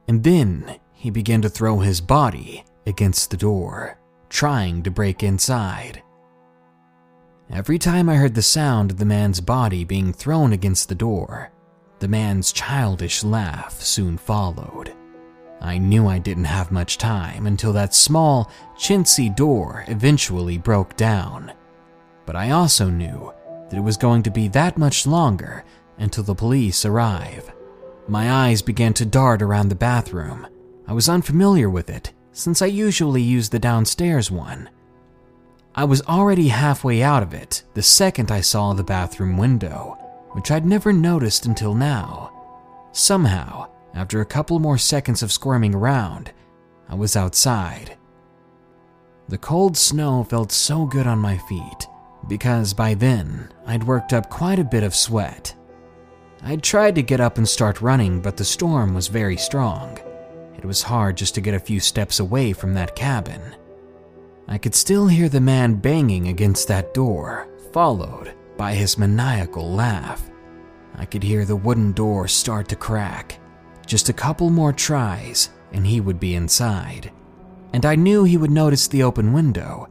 And 0.08 0.24
then 0.24 0.80
he 0.92 1.08
began 1.08 1.40
to 1.42 1.48
throw 1.48 1.78
his 1.78 2.00
body 2.00 2.64
against 2.84 3.30
the 3.30 3.36
door, 3.36 3.96
trying 4.28 4.82
to 4.82 4.90
break 4.90 5.22
inside. 5.22 6.02
Every 7.48 7.78
time 7.78 8.08
I 8.08 8.16
heard 8.16 8.34
the 8.34 8.42
sound 8.42 8.90
of 8.90 8.98
the 8.98 9.04
man's 9.04 9.40
body 9.40 9.84
being 9.84 10.12
thrown 10.12 10.52
against 10.52 10.88
the 10.88 10.96
door, 10.96 11.52
the 11.98 12.08
man's 12.08 12.52
childish 12.52 13.24
laugh 13.24 13.80
soon 13.80 14.18
followed. 14.18 14.94
I 15.60 15.78
knew 15.78 16.06
I 16.06 16.18
didn't 16.18 16.44
have 16.44 16.70
much 16.70 16.98
time 16.98 17.46
until 17.46 17.72
that 17.72 17.94
small, 17.94 18.50
chintzy 18.76 19.34
door 19.34 19.84
eventually 19.88 20.58
broke 20.58 20.96
down. 20.96 21.52
But 22.26 22.36
I 22.36 22.50
also 22.50 22.90
knew 22.90 23.32
that 23.70 23.76
it 23.76 23.82
was 23.82 23.96
going 23.96 24.22
to 24.24 24.30
be 24.30 24.48
that 24.48 24.76
much 24.76 25.06
longer 25.06 25.64
until 25.98 26.24
the 26.24 26.34
police 26.34 26.84
arrive. 26.84 27.50
My 28.06 28.30
eyes 28.30 28.62
began 28.62 28.92
to 28.94 29.06
dart 29.06 29.42
around 29.42 29.68
the 29.68 29.74
bathroom. 29.74 30.46
I 30.86 30.92
was 30.92 31.08
unfamiliar 31.08 31.68
with 31.68 31.90
it, 31.90 32.12
since 32.32 32.60
I 32.60 32.66
usually 32.66 33.22
use 33.22 33.48
the 33.48 33.58
downstairs 33.58 34.30
one. 34.30 34.68
I 35.74 35.84
was 35.84 36.02
already 36.02 36.48
halfway 36.48 37.02
out 37.02 37.22
of 37.22 37.34
it 37.34 37.64
the 37.74 37.82
second 37.82 38.30
I 38.30 38.40
saw 38.40 38.72
the 38.72 38.84
bathroom 38.84 39.36
window, 39.36 39.98
which 40.36 40.50
I'd 40.50 40.66
never 40.66 40.92
noticed 40.92 41.46
until 41.46 41.72
now. 41.72 42.30
Somehow, 42.92 43.70
after 43.94 44.20
a 44.20 44.26
couple 44.26 44.58
more 44.58 44.76
seconds 44.76 45.22
of 45.22 45.32
squirming 45.32 45.74
around, 45.74 46.30
I 46.90 46.94
was 46.94 47.16
outside. 47.16 47.96
The 49.30 49.38
cold 49.38 49.78
snow 49.78 50.24
felt 50.24 50.52
so 50.52 50.84
good 50.84 51.06
on 51.06 51.18
my 51.18 51.38
feet 51.38 51.88
because 52.28 52.74
by 52.74 52.92
then 52.92 53.50
I'd 53.64 53.84
worked 53.84 54.12
up 54.12 54.28
quite 54.28 54.58
a 54.58 54.64
bit 54.64 54.82
of 54.82 54.94
sweat. 54.94 55.56
I'd 56.42 56.62
tried 56.62 56.96
to 56.96 57.02
get 57.02 57.18
up 57.18 57.38
and 57.38 57.48
start 57.48 57.80
running, 57.80 58.20
but 58.20 58.36
the 58.36 58.44
storm 58.44 58.92
was 58.92 59.08
very 59.08 59.38
strong. 59.38 59.98
It 60.58 60.66
was 60.66 60.82
hard 60.82 61.16
just 61.16 61.34
to 61.36 61.40
get 61.40 61.54
a 61.54 61.58
few 61.58 61.80
steps 61.80 62.20
away 62.20 62.52
from 62.52 62.74
that 62.74 62.94
cabin. 62.94 63.40
I 64.48 64.58
could 64.58 64.74
still 64.74 65.06
hear 65.06 65.30
the 65.30 65.40
man 65.40 65.76
banging 65.76 66.28
against 66.28 66.68
that 66.68 66.92
door, 66.92 67.48
followed 67.72 68.34
by 68.56 68.74
his 68.74 68.98
maniacal 68.98 69.70
laugh. 69.70 70.30
I 70.96 71.04
could 71.04 71.22
hear 71.22 71.44
the 71.44 71.56
wooden 71.56 71.92
door 71.92 72.28
start 72.28 72.68
to 72.68 72.76
crack. 72.76 73.38
Just 73.86 74.08
a 74.08 74.14
couple 74.14 74.50
more 74.50 74.72
tries, 74.72 75.50
and 75.72 75.86
he 75.86 76.00
would 76.00 76.18
be 76.18 76.34
inside. 76.34 77.12
And 77.72 77.84
I 77.84 77.94
knew 77.94 78.24
he 78.24 78.36
would 78.36 78.50
notice 78.50 78.88
the 78.88 79.02
open 79.02 79.32
window. 79.32 79.88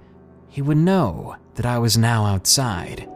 He 0.49 0.62
would 0.62 0.78
know 0.78 1.36
that 1.56 1.65
I 1.65 1.78
was 1.78 1.97
now 1.97 2.25
outside 2.25 3.08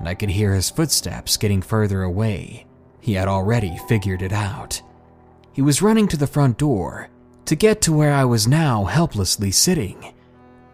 and 0.00 0.08
I 0.08 0.14
could 0.14 0.30
hear 0.30 0.54
his 0.54 0.70
footsteps 0.70 1.36
getting 1.36 1.60
further 1.60 2.02
away. 2.02 2.66
He 3.00 3.12
had 3.12 3.28
already 3.28 3.78
figured 3.86 4.22
it 4.22 4.32
out. 4.32 4.80
He 5.52 5.62
was 5.62 5.82
running 5.82 6.08
to 6.08 6.16
the 6.16 6.26
front 6.26 6.56
door 6.56 7.10
to 7.44 7.54
get 7.54 7.82
to 7.82 7.92
where 7.92 8.12
I 8.12 8.24
was 8.24 8.48
now 8.48 8.84
helplessly 8.84 9.50
sitting. 9.50 10.14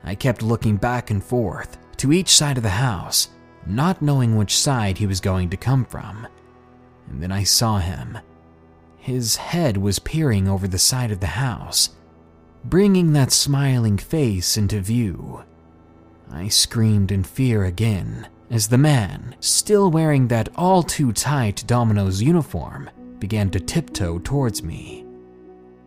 I 0.04 0.14
kept 0.14 0.42
looking 0.42 0.76
back 0.76 1.10
and 1.10 1.22
forth 1.22 1.76
to 1.96 2.12
each 2.12 2.28
side 2.36 2.56
of 2.56 2.62
the 2.62 2.68
house, 2.68 3.28
not 3.66 4.02
knowing 4.02 4.36
which 4.36 4.56
side 4.56 4.98
he 4.98 5.06
was 5.06 5.20
going 5.20 5.50
to 5.50 5.56
come 5.56 5.84
from. 5.84 6.26
And 7.08 7.22
then 7.22 7.32
I 7.32 7.44
saw 7.44 7.78
him. 7.78 8.18
His 8.96 9.36
head 9.36 9.76
was 9.76 9.98
peering 9.98 10.48
over 10.48 10.66
the 10.66 10.78
side 10.78 11.10
of 11.10 11.20
the 11.20 11.26
house, 11.26 11.90
bringing 12.64 13.12
that 13.12 13.32
smiling 13.32 13.98
face 13.98 14.56
into 14.56 14.80
view. 14.80 15.44
I 16.30 16.48
screamed 16.48 17.12
in 17.12 17.22
fear 17.22 17.64
again 17.64 18.28
as 18.50 18.68
the 18.68 18.78
man, 18.78 19.34
still 19.40 19.90
wearing 19.90 20.28
that 20.28 20.48
all 20.54 20.82
too 20.82 21.12
tight 21.12 21.64
Domino's 21.66 22.22
uniform, 22.22 22.88
began 23.18 23.50
to 23.50 23.60
tiptoe 23.60 24.18
towards 24.20 24.62
me. 24.62 25.04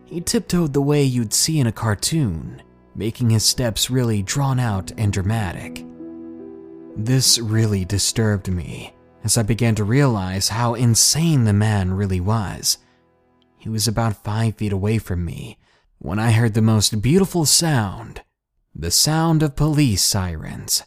He 0.04 0.20
tiptoed 0.20 0.72
the 0.72 0.82
way 0.82 1.02
you'd 1.02 1.32
see 1.32 1.58
in 1.58 1.66
a 1.66 1.72
cartoon, 1.72 2.62
making 2.94 3.30
his 3.30 3.44
steps 3.44 3.90
really 3.90 4.22
drawn 4.22 4.58
out 4.58 4.92
and 4.98 5.12
dramatic. 5.12 5.84
This 6.96 7.38
really 7.38 7.84
disturbed 7.84 8.50
me 8.50 8.94
as 9.24 9.36
I 9.36 9.42
began 9.42 9.74
to 9.76 9.84
realize 9.84 10.48
how 10.48 10.74
insane 10.74 11.44
the 11.44 11.52
man 11.52 11.94
really 11.94 12.20
was. 12.20 12.78
He 13.58 13.68
was 13.68 13.86
about 13.86 14.24
five 14.24 14.56
feet 14.56 14.72
away 14.72 14.98
from 14.98 15.24
me 15.24 15.58
when 15.98 16.18
I 16.18 16.32
heard 16.32 16.54
the 16.54 16.62
most 16.62 17.02
beautiful 17.02 17.44
sound 17.44 18.22
the 18.74 18.90
sound 18.90 19.42
of 19.42 19.56
police 19.56 20.02
sirens. 20.02 20.84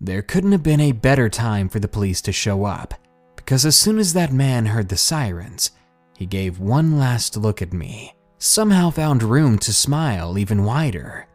There 0.00 0.22
couldn't 0.22 0.52
have 0.52 0.62
been 0.62 0.80
a 0.80 0.92
better 0.92 1.28
time 1.28 1.68
for 1.68 1.80
the 1.80 1.88
police 1.88 2.22
to 2.22 2.32
show 2.32 2.64
up, 2.64 2.94
because 3.36 3.66
as 3.66 3.76
soon 3.76 3.98
as 3.98 4.12
that 4.12 4.32
man 4.32 4.66
heard 4.66 4.88
the 4.88 4.96
sirens, 4.96 5.72
he 6.16 6.26
gave 6.26 6.60
one 6.60 6.96
last 6.96 7.36
look 7.36 7.60
at 7.60 7.72
me, 7.72 8.14
somehow 8.38 8.90
found 8.90 9.22
room 9.22 9.58
to 9.58 9.72
smile 9.72 10.38
even 10.38 10.64
wider. 10.64 11.26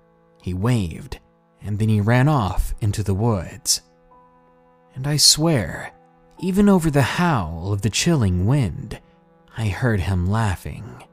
He 0.42 0.54
waved, 0.54 1.20
and 1.66 1.80
then 1.80 1.90
he 1.90 2.00
ran 2.00 2.28
off 2.28 2.74
into 2.80 3.04
the 3.04 3.14
woods. 3.14 3.82
And 4.94 5.08
I 5.08 5.18
swear, 5.18 5.92
even 6.40 6.70
over 6.70 6.90
the 6.90 7.02
howl 7.02 7.74
of 7.74 7.82
the 7.82 7.90
chilling 7.90 8.46
wind, 8.46 9.00
I 9.58 9.68
heard 9.68 10.02
him 10.02 10.30
laughing. 10.30 11.04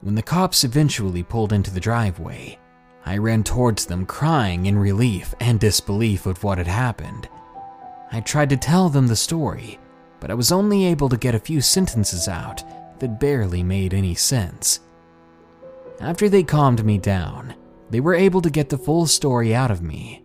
When 0.00 0.14
the 0.14 0.22
cops 0.22 0.62
eventually 0.62 1.22
pulled 1.22 1.52
into 1.52 1.70
the 1.70 1.80
driveway, 1.80 2.58
I 3.04 3.18
ran 3.18 3.42
towards 3.42 3.86
them 3.86 4.04
crying 4.04 4.66
in 4.66 4.78
relief 4.78 5.34
and 5.40 5.58
disbelief 5.58 6.26
of 6.26 6.44
what 6.44 6.58
had 6.58 6.66
happened. 6.66 7.28
I 8.12 8.20
tried 8.20 8.50
to 8.50 8.56
tell 8.56 8.88
them 8.88 9.06
the 9.06 9.16
story, 9.16 9.78
but 10.20 10.30
I 10.30 10.34
was 10.34 10.52
only 10.52 10.84
able 10.86 11.08
to 11.08 11.16
get 11.16 11.34
a 11.34 11.40
few 11.40 11.60
sentences 11.60 12.28
out 12.28 12.62
that 13.00 13.20
barely 13.20 13.62
made 13.62 13.94
any 13.94 14.14
sense. 14.14 14.80
After 16.00 16.28
they 16.28 16.42
calmed 16.42 16.84
me 16.84 16.98
down, 16.98 17.54
they 17.90 18.00
were 18.00 18.14
able 18.14 18.42
to 18.42 18.50
get 18.50 18.68
the 18.68 18.78
full 18.78 19.06
story 19.06 19.54
out 19.54 19.70
of 19.70 19.82
me, 19.82 20.24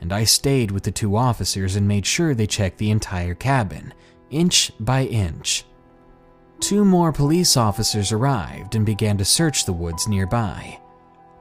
and 0.00 0.12
I 0.12 0.24
stayed 0.24 0.70
with 0.70 0.82
the 0.82 0.90
two 0.90 1.16
officers 1.16 1.76
and 1.76 1.86
made 1.86 2.06
sure 2.06 2.34
they 2.34 2.46
checked 2.46 2.78
the 2.78 2.90
entire 2.90 3.34
cabin, 3.34 3.92
inch 4.30 4.72
by 4.80 5.04
inch. 5.04 5.64
Two 6.60 6.84
more 6.84 7.12
police 7.12 7.56
officers 7.56 8.12
arrived 8.12 8.74
and 8.74 8.86
began 8.86 9.18
to 9.18 9.24
search 9.24 9.64
the 9.64 9.72
woods 9.72 10.08
nearby. 10.08 10.80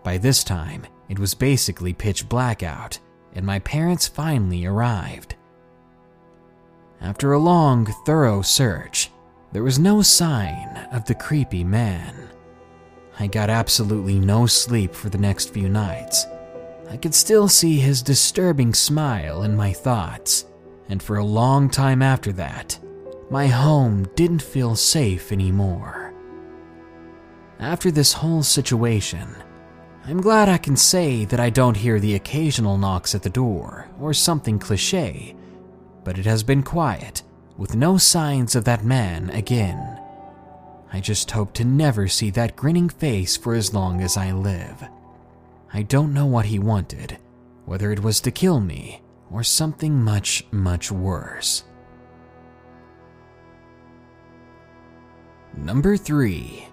By 0.04 0.18
this 0.18 0.44
time, 0.44 0.86
it 1.08 1.20
was 1.20 1.34
basically 1.34 1.94
pitch 1.94 2.28
black 2.28 2.64
out, 2.64 3.00
and 3.34 3.46
my 3.46 3.60
parents 3.60 4.08
finally 4.08 4.66
arrived. 4.66 5.36
After 7.00 7.34
a 7.34 7.40
long, 7.40 7.86
thorough 8.06 8.42
search, 8.42 9.12
there 9.52 9.64
was 9.64 9.78
no 9.78 10.02
sign 10.02 10.88
of 10.92 11.06
the 11.06 11.16
creepy 11.16 11.64
man. 11.64 12.30
I 13.20 13.28
got 13.28 13.50
absolutely 13.50 14.20
no 14.20 14.46
sleep 14.46 14.94
for 14.94 15.10
the 15.10 15.18
next 15.18 15.54
few 15.54 15.70
nights. 15.70 16.26
I 16.90 16.98
could 16.98 17.14
still 17.14 17.48
see 17.48 17.80
his 17.80 18.02
disturbing 18.02 18.74
smile 18.74 19.44
in 19.44 19.56
my 19.56 19.74
thoughts, 19.74 20.46
and 20.90 21.02
for 21.02 21.18
a 21.18 21.26
long 21.26 21.70
time 21.70 22.02
after 22.02 22.32
that, 22.34 22.80
my 23.30 23.48
home 23.48 24.08
didn't 24.16 24.42
feel 24.42 24.76
safe 24.76 25.32
anymore. 25.32 26.14
After 27.60 27.92
this 27.92 28.14
whole 28.14 28.44
situation, 28.44 29.28
I'm 30.06 30.20
glad 30.20 30.50
I 30.50 30.58
can 30.58 30.76
say 30.76 31.24
that 31.26 31.40
I 31.40 31.50
don't 31.50 31.78
hear 31.78 32.00
the 32.00 32.16
occasional 32.16 32.78
knocks 32.78 33.16
at 33.16 33.24
the 33.24 33.30
door 33.30 33.88
or 34.00 34.14
something 34.14 34.60
cliche, 34.60 35.36
but 36.04 36.20
it 36.20 36.26
has 36.26 36.44
been 36.44 36.62
quiet, 36.62 37.24
with 37.58 37.76
no 37.76 37.98
signs 37.98 38.56
of 38.56 38.66
that 38.66 38.84
man 38.84 39.30
again. 39.30 39.93
I 40.94 41.00
just 41.00 41.32
hope 41.32 41.54
to 41.54 41.66
never 41.66 42.08
see 42.08 42.30
that 42.30 42.56
grinning 42.56 42.88
face 42.88 43.36
for 43.36 43.56
as 43.56 43.74
long 43.74 44.00
as 44.00 44.16
I 44.16 44.32
live. 44.32 44.88
I 45.74 45.82
don't 45.82 46.14
know 46.14 46.28
what 46.28 46.46
he 46.46 46.60
wanted, 46.60 47.18
whether 47.66 47.92
it 47.92 48.04
was 48.04 48.22
to 48.22 48.32
kill 48.32 48.60
me 48.60 49.02
or 49.32 49.44
something 49.44 50.04
much, 50.04 50.46
much 50.52 50.92
worse. 50.92 51.64
Number 55.58 55.98
3 55.98 56.68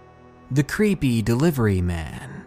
The 0.50 0.64
Creepy 0.64 1.22
Delivery 1.22 1.80
Man 1.80 2.44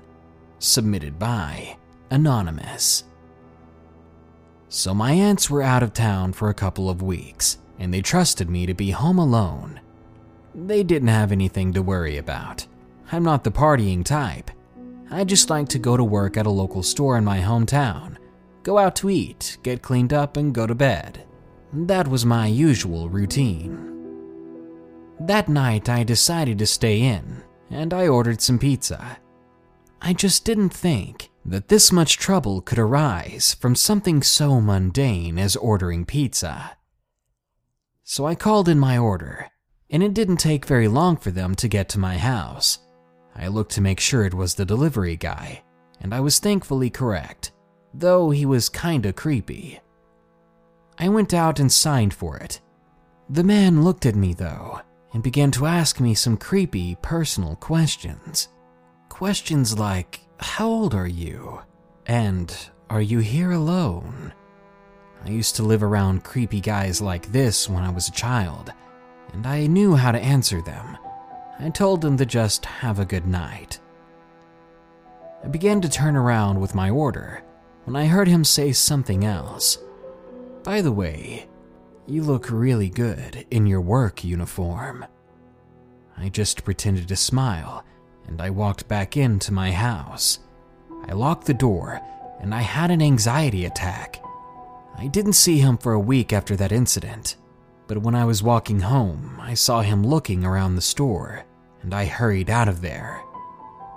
submitted 0.60 1.18
by 1.18 1.76
Anonymous. 2.12 3.04
So, 4.70 4.94
my 4.94 5.12
aunts 5.12 5.50
were 5.50 5.64
out 5.64 5.84
of 5.84 5.94
town 5.94 6.34
for 6.34 6.50
a 6.50 6.54
couple 6.54 6.90
of 6.90 7.02
weeks, 7.02 7.58
and 7.80 7.92
they 7.92 8.02
trusted 8.02 8.50
me 8.50 8.66
to 8.68 8.74
be 8.74 8.92
home 8.92 9.18
alone. 9.18 9.80
They 10.56 10.84
didn't 10.84 11.08
have 11.10 11.32
anything 11.32 11.74
to 11.74 11.82
worry 11.82 12.18
about. 12.18 12.66
I'm 13.12 13.24
not 13.24 13.44
the 13.44 13.52
partying 13.52 14.04
type. 14.04 14.52
I 15.10 15.24
just 15.24 15.50
like 15.50 15.68
to 15.70 15.80
go 15.80 15.98
to 15.98 16.04
work 16.04 16.38
at 16.38 16.46
a 16.46 16.52
local 16.52 16.84
store 16.84 17.18
in 17.18 17.24
my 17.24 17.40
hometown, 17.40 18.18
go 18.64 18.78
out 18.78 18.96
to 18.98 19.10
eat, 19.10 19.58
get 19.64 19.82
cleaned 19.82 20.14
up, 20.14 20.38
and 20.38 20.54
go 20.54 20.66
to 20.66 20.76
bed. 20.76 21.26
That 21.72 22.08
was 22.08 22.26
my 22.26 22.48
usual 22.48 23.10
routine. 23.10 23.90
That 25.20 25.50
night, 25.50 25.90
I 25.90 26.04
decided 26.04 26.60
to 26.60 26.66
stay 26.66 27.02
in, 27.02 27.44
and 27.70 27.94
I 27.94 28.08
ordered 28.08 28.42
some 28.42 28.60
pizza. 28.60 29.18
I 30.02 30.14
just 30.14 30.46
didn't 30.46 30.74
think 30.74 31.30
that 31.46 31.68
this 31.68 31.92
much 31.92 32.18
trouble 32.18 32.62
could 32.62 32.80
arise 32.80 33.56
from 33.60 33.76
something 33.76 34.22
so 34.22 34.60
mundane 34.60 35.38
as 35.38 35.56
ordering 35.56 36.06
pizza. 36.06 36.78
So 38.04 38.26
I 38.26 38.36
called 38.36 38.68
in 38.68 38.80
my 38.80 38.98
order, 38.98 39.50
and 39.94 40.02
it 40.02 40.16
didn't 40.16 40.38
take 40.38 40.66
very 40.66 40.88
long 40.88 41.16
for 41.16 41.30
them 41.30 41.54
to 41.54 41.68
get 41.68 41.88
to 41.88 42.00
my 42.00 42.18
house. 42.18 42.80
I 43.36 43.48
looked 43.48 43.72
to 43.74 43.82
make 43.82 44.00
sure 44.00 44.26
it 44.26 44.34
was 44.34 44.56
the 44.56 44.66
delivery 44.66 45.16
guy, 45.16 45.62
and 46.02 46.14
I 46.14 46.20
was 46.20 46.40
thankfully 46.40 46.90
correct, 46.90 47.52
though 47.94 48.32
he 48.32 48.46
was 48.46 48.70
kinda 48.70 49.14
creepy. 49.14 49.80
I 50.98 51.10
went 51.10 51.32
out 51.34 51.60
and 51.60 51.72
signed 51.72 52.14
for 52.14 52.38
it. 52.38 52.60
The 53.30 53.44
man 53.44 53.84
looked 53.84 54.08
at 54.08 54.16
me, 54.16 54.34
though, 54.34 54.82
and 55.14 55.22
began 55.22 55.52
to 55.52 55.68
ask 55.68 56.00
me 56.00 56.16
some 56.16 56.38
creepy 56.38 56.96
personal 57.02 57.56
questions. 57.56 58.48
Questions 59.10 59.78
like, 59.78 60.22
How 60.40 60.68
old 60.68 60.96
are 60.96 61.08
you? 61.08 61.62
And, 62.08 62.56
Are 62.90 63.02
you 63.02 63.20
here 63.20 63.52
alone? 63.52 64.34
I 65.24 65.30
used 65.30 65.56
to 65.56 65.64
live 65.64 65.84
around 65.84 66.24
creepy 66.24 66.60
guys 66.60 67.00
like 67.00 67.32
this 67.32 67.70
when 67.70 67.84
I 67.84 67.90
was 67.90 68.08
a 68.08 68.12
child, 68.12 68.74
and 69.34 69.46
I 69.46 69.68
knew 69.68 69.96
how 69.96 70.12
to 70.12 70.20
answer 70.20 70.62
them. 70.62 70.98
I 71.60 71.70
told 71.70 72.02
them 72.02 72.18
to 72.18 72.26
just 72.26 72.66
have 72.66 73.00
a 73.00 73.06
good 73.06 73.28
night. 73.28 73.80
I 75.44 75.48
began 75.48 75.82
to 75.82 75.90
turn 75.90 76.16
around 76.16 76.60
with 76.60 76.76
my 76.76 76.90
order 76.90 77.44
when 77.84 77.96
I 77.96 78.06
heard 78.06 78.28
him 78.28 78.44
say 78.44 78.72
something 78.72 79.26
else. 79.26 79.78
By 80.64 80.82
the 80.82 80.92
way, 80.92 81.48
you 82.08 82.24
look 82.24 82.50
really 82.50 82.90
good 82.90 83.46
in 83.52 83.68
your 83.68 83.82
work 83.82 84.24
uniform. 84.24 85.06
I 86.18 86.30
just 86.30 86.64
pretended 86.64 87.08
to 87.10 87.16
smile 87.16 87.84
and 88.28 88.42
I 88.42 88.50
walked 88.50 88.88
back 88.88 89.18
into 89.18 89.52
my 89.52 89.72
house. 89.72 90.40
I 91.08 91.14
locked 91.14 91.46
the 91.46 91.54
door, 91.54 92.02
and 92.40 92.54
I 92.54 92.62
had 92.62 92.92
an 92.92 93.02
anxiety 93.02 93.66
attack. 93.66 94.24
I 94.98 95.08
didn't 95.08 95.34
see 95.34 95.60
him 95.60 95.78
for 95.78 95.94
a 95.94 96.00
week 96.00 96.32
after 96.32 96.56
that 96.56 96.72
incident, 96.72 97.36
but 97.88 97.98
when 97.98 98.16
I 98.16 98.26
was 98.26 98.44
walking 98.44 98.80
home, 98.80 99.40
I 99.42 99.54
saw 99.54 99.82
him 99.82 100.06
looking 100.06 100.46
around 100.46 100.76
the 100.76 100.82
store, 100.82 101.46
and 101.82 101.94
I 101.94 102.06
hurried 102.06 102.50
out 102.50 102.68
of 102.68 102.82
there. 102.82 103.22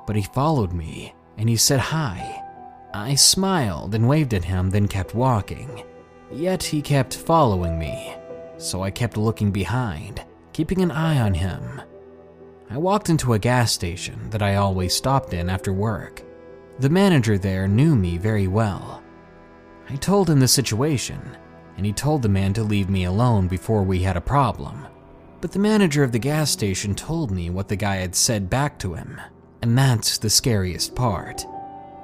But 0.06 0.16
he 0.16 0.22
followed 0.22 0.72
me, 0.72 1.14
and 1.38 1.48
he 1.48 1.56
said 1.56 1.80
hi. 1.80 2.42
I 2.92 3.14
smiled 3.14 3.94
and 3.94 4.08
waved 4.08 4.34
at 4.34 4.44
him, 4.44 4.70
then 4.70 4.88
kept 4.88 5.14
walking. 5.14 5.84
Yet 6.32 6.62
he 6.62 6.82
kept 6.82 7.16
following 7.16 7.78
me, 7.78 8.16
so 8.58 8.82
I 8.82 8.90
kept 8.90 9.16
looking 9.16 9.50
behind, 9.50 10.22
keeping 10.52 10.80
an 10.80 10.90
eye 10.90 11.20
on 11.20 11.34
him. 11.34 11.82
I 12.68 12.78
walked 12.78 13.10
into 13.10 13.34
a 13.34 13.38
gas 13.38 13.70
station 13.70 14.30
that 14.30 14.42
I 14.42 14.56
always 14.56 14.94
stopped 14.94 15.32
in 15.32 15.48
after 15.48 15.72
work. 15.72 16.22
The 16.80 16.90
manager 16.90 17.38
there 17.38 17.68
knew 17.68 17.94
me 17.94 18.18
very 18.18 18.48
well. 18.48 19.02
I 19.88 19.94
told 19.96 20.28
him 20.28 20.40
the 20.40 20.48
situation, 20.48 21.20
and 21.76 21.86
he 21.86 21.92
told 21.92 22.22
the 22.22 22.28
man 22.28 22.52
to 22.54 22.62
leave 22.62 22.88
me 22.88 23.04
alone 23.04 23.48
before 23.48 23.82
we 23.82 24.00
had 24.00 24.16
a 24.16 24.20
problem. 24.20 24.86
But 25.40 25.52
the 25.52 25.58
manager 25.58 26.02
of 26.02 26.12
the 26.12 26.18
gas 26.18 26.50
station 26.50 26.94
told 26.94 27.30
me 27.30 27.50
what 27.50 27.68
the 27.68 27.76
guy 27.76 27.96
had 27.96 28.14
said 28.14 28.50
back 28.50 28.78
to 28.80 28.94
him, 28.94 29.20
and 29.62 29.76
that's 29.76 30.18
the 30.18 30.30
scariest 30.30 30.94
part. 30.94 31.44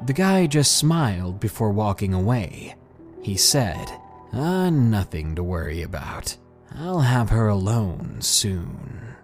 The 0.07 0.13
guy 0.13 0.47
just 0.47 0.77
smiled 0.77 1.41
before 1.41 1.71
walking 1.71 2.13
away. 2.13 2.75
He 3.23 3.37
said, 3.37 3.91
Ah, 4.33 4.71
nothing 4.71 5.35
to 5.37 5.43
worry 5.43 5.83
about. 5.83 6.37
I'll 6.75 7.01
have 7.01 7.31
her 7.31 7.49
alone 7.49 8.17
soon. 8.21 9.15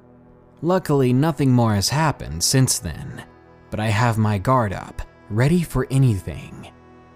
Luckily, 0.63 1.13
nothing 1.13 1.53
more 1.53 1.75
has 1.75 1.89
happened 1.89 2.43
since 2.43 2.79
then, 2.79 3.25
but 3.71 3.81
I 3.81 3.87
have 3.87 4.19
my 4.19 4.39
guard 4.39 4.73
up, 4.73 5.03
ready 5.31 5.63
for 5.63 5.87
anything. 5.91 6.71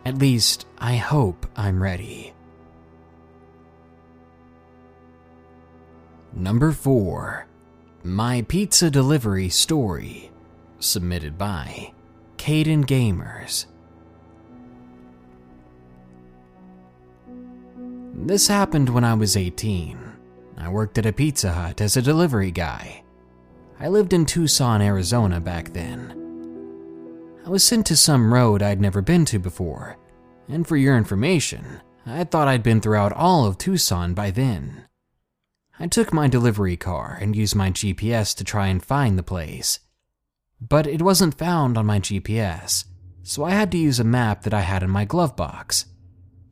At 0.04 0.18
least, 0.18 0.66
I 0.78 0.96
hope 0.96 1.46
I'm 1.56 1.82
ready. 1.82 2.34
Number 6.34 6.72
4 6.72 7.46
My 8.04 8.40
Pizza 8.48 8.90
Delivery 8.90 9.50
Story, 9.50 10.30
submitted 10.78 11.36
by 11.36 11.92
Caden 12.38 12.86
Gamers. 12.86 13.66
This 18.14 18.48
happened 18.48 18.88
when 18.88 19.04
I 19.04 19.12
was 19.12 19.36
18. 19.36 19.98
I 20.56 20.70
worked 20.70 20.96
at 20.96 21.04
a 21.04 21.12
Pizza 21.12 21.52
Hut 21.52 21.82
as 21.82 21.98
a 21.98 22.02
delivery 22.02 22.50
guy. 22.50 23.02
I 23.78 23.88
lived 23.88 24.14
in 24.14 24.24
Tucson, 24.24 24.80
Arizona 24.80 25.38
back 25.38 25.74
then. 25.74 26.18
I 27.44 27.50
was 27.50 27.62
sent 27.62 27.84
to 27.86 27.96
some 27.96 28.32
road 28.32 28.62
I'd 28.62 28.80
never 28.80 29.02
been 29.02 29.26
to 29.26 29.38
before, 29.38 29.98
and 30.48 30.66
for 30.66 30.78
your 30.78 30.96
information, 30.96 31.82
I 32.06 32.24
thought 32.24 32.48
I'd 32.48 32.62
been 32.62 32.80
throughout 32.80 33.12
all 33.12 33.44
of 33.44 33.58
Tucson 33.58 34.14
by 34.14 34.30
then. 34.30 34.86
I 35.78 35.86
took 35.86 36.12
my 36.12 36.28
delivery 36.28 36.76
car 36.76 37.18
and 37.20 37.34
used 37.34 37.56
my 37.56 37.70
GPS 37.70 38.36
to 38.36 38.44
try 38.44 38.68
and 38.68 38.84
find 38.84 39.18
the 39.18 39.22
place. 39.22 39.80
But 40.60 40.86
it 40.86 41.02
wasn't 41.02 41.38
found 41.38 41.76
on 41.76 41.86
my 41.86 41.98
GPS, 41.98 42.84
so 43.22 43.44
I 43.44 43.50
had 43.50 43.72
to 43.72 43.78
use 43.78 43.98
a 43.98 44.04
map 44.04 44.42
that 44.42 44.54
I 44.54 44.60
had 44.60 44.82
in 44.82 44.90
my 44.90 45.04
glove 45.04 45.34
box. 45.34 45.86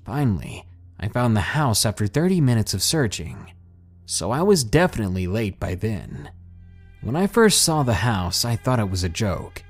Finally, 0.05 0.67
I 0.99 1.09
found 1.09 1.37
the 1.37 1.41
house 1.41 1.87
after 1.87 2.07
30 2.07 2.41
minutes 2.41 2.75
of 2.75 2.83
searching, 2.83 3.53
so 4.07 4.31
I 4.31 4.43
was 4.43 4.65
definitely 4.65 5.27
late 5.27 5.61
by 5.61 5.75
then. 5.75 6.31
When 7.01 7.15
I 7.15 7.27
first 7.27 7.63
saw 7.63 7.83
the 7.83 7.95
house, 7.95 8.45
I 8.45 8.57
thought 8.57 8.81
it 8.81 8.91
was 8.91 9.05
a 9.05 9.09
joke. 9.09 9.63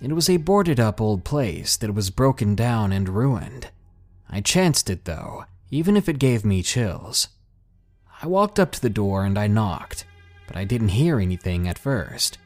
It 0.00 0.12
was 0.12 0.28
a 0.28 0.36
boarded 0.36 0.78
up 0.78 1.00
old 1.00 1.24
place 1.24 1.76
that 1.78 1.94
was 1.94 2.10
broken 2.10 2.54
down 2.54 2.92
and 2.92 3.08
ruined. 3.08 3.70
I 4.28 4.40
chanced 4.40 4.90
it 4.90 5.04
though, 5.04 5.46
even 5.70 5.96
if 5.96 6.08
it 6.08 6.18
gave 6.18 6.44
me 6.44 6.62
chills. 6.62 7.28
I 8.20 8.26
walked 8.26 8.58
up 8.58 8.72
to 8.72 8.80
the 8.80 8.90
door 8.90 9.24
and 9.24 9.38
I 9.38 9.46
knocked, 9.46 10.04
but 10.46 10.56
I 10.56 10.64
didn't 10.64 10.88
hear 10.88 11.20
anything 11.20 11.68
at 11.68 11.78
first. 11.78 12.38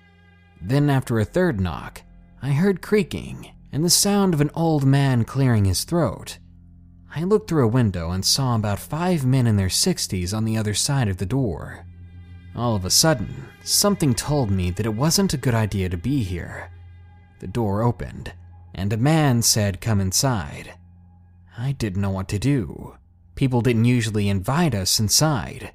Then, 0.60 0.90
after 0.90 1.18
a 1.18 1.24
third 1.24 1.60
knock, 1.60 2.02
I 2.42 2.50
heard 2.50 2.82
creaking 2.82 3.50
and 3.72 3.82
the 3.82 3.90
sound 3.90 4.34
of 4.34 4.40
an 4.40 4.50
old 4.54 4.84
man 4.84 5.24
clearing 5.24 5.64
his 5.64 5.84
throat. 5.84 6.38
I 7.14 7.24
looked 7.24 7.48
through 7.48 7.64
a 7.64 7.68
window 7.68 8.10
and 8.10 8.24
saw 8.24 8.54
about 8.54 8.78
five 8.78 9.24
men 9.24 9.46
in 9.46 9.56
their 9.56 9.68
60s 9.68 10.36
on 10.36 10.44
the 10.44 10.56
other 10.56 10.74
side 10.74 11.08
of 11.08 11.16
the 11.16 11.26
door. 11.26 11.86
All 12.54 12.76
of 12.76 12.84
a 12.84 12.90
sudden, 12.90 13.48
something 13.64 14.14
told 14.14 14.50
me 14.50 14.70
that 14.70 14.86
it 14.86 14.94
wasn't 14.94 15.32
a 15.32 15.38
good 15.38 15.54
idea 15.54 15.88
to 15.88 15.96
be 15.96 16.22
here. 16.22 16.70
The 17.40 17.46
door 17.46 17.82
opened, 17.82 18.32
and 18.74 18.92
a 18.92 18.98
man 18.98 19.40
said, 19.40 19.80
Come 19.80 20.00
inside. 20.00 20.74
I 21.56 21.72
didn't 21.72 22.02
know 22.02 22.10
what 22.10 22.28
to 22.28 22.38
do. 22.38 22.96
People 23.34 23.60
didn't 23.60 23.84
usually 23.84 24.28
invite 24.28 24.74
us 24.74 25.00
inside. 25.00 25.72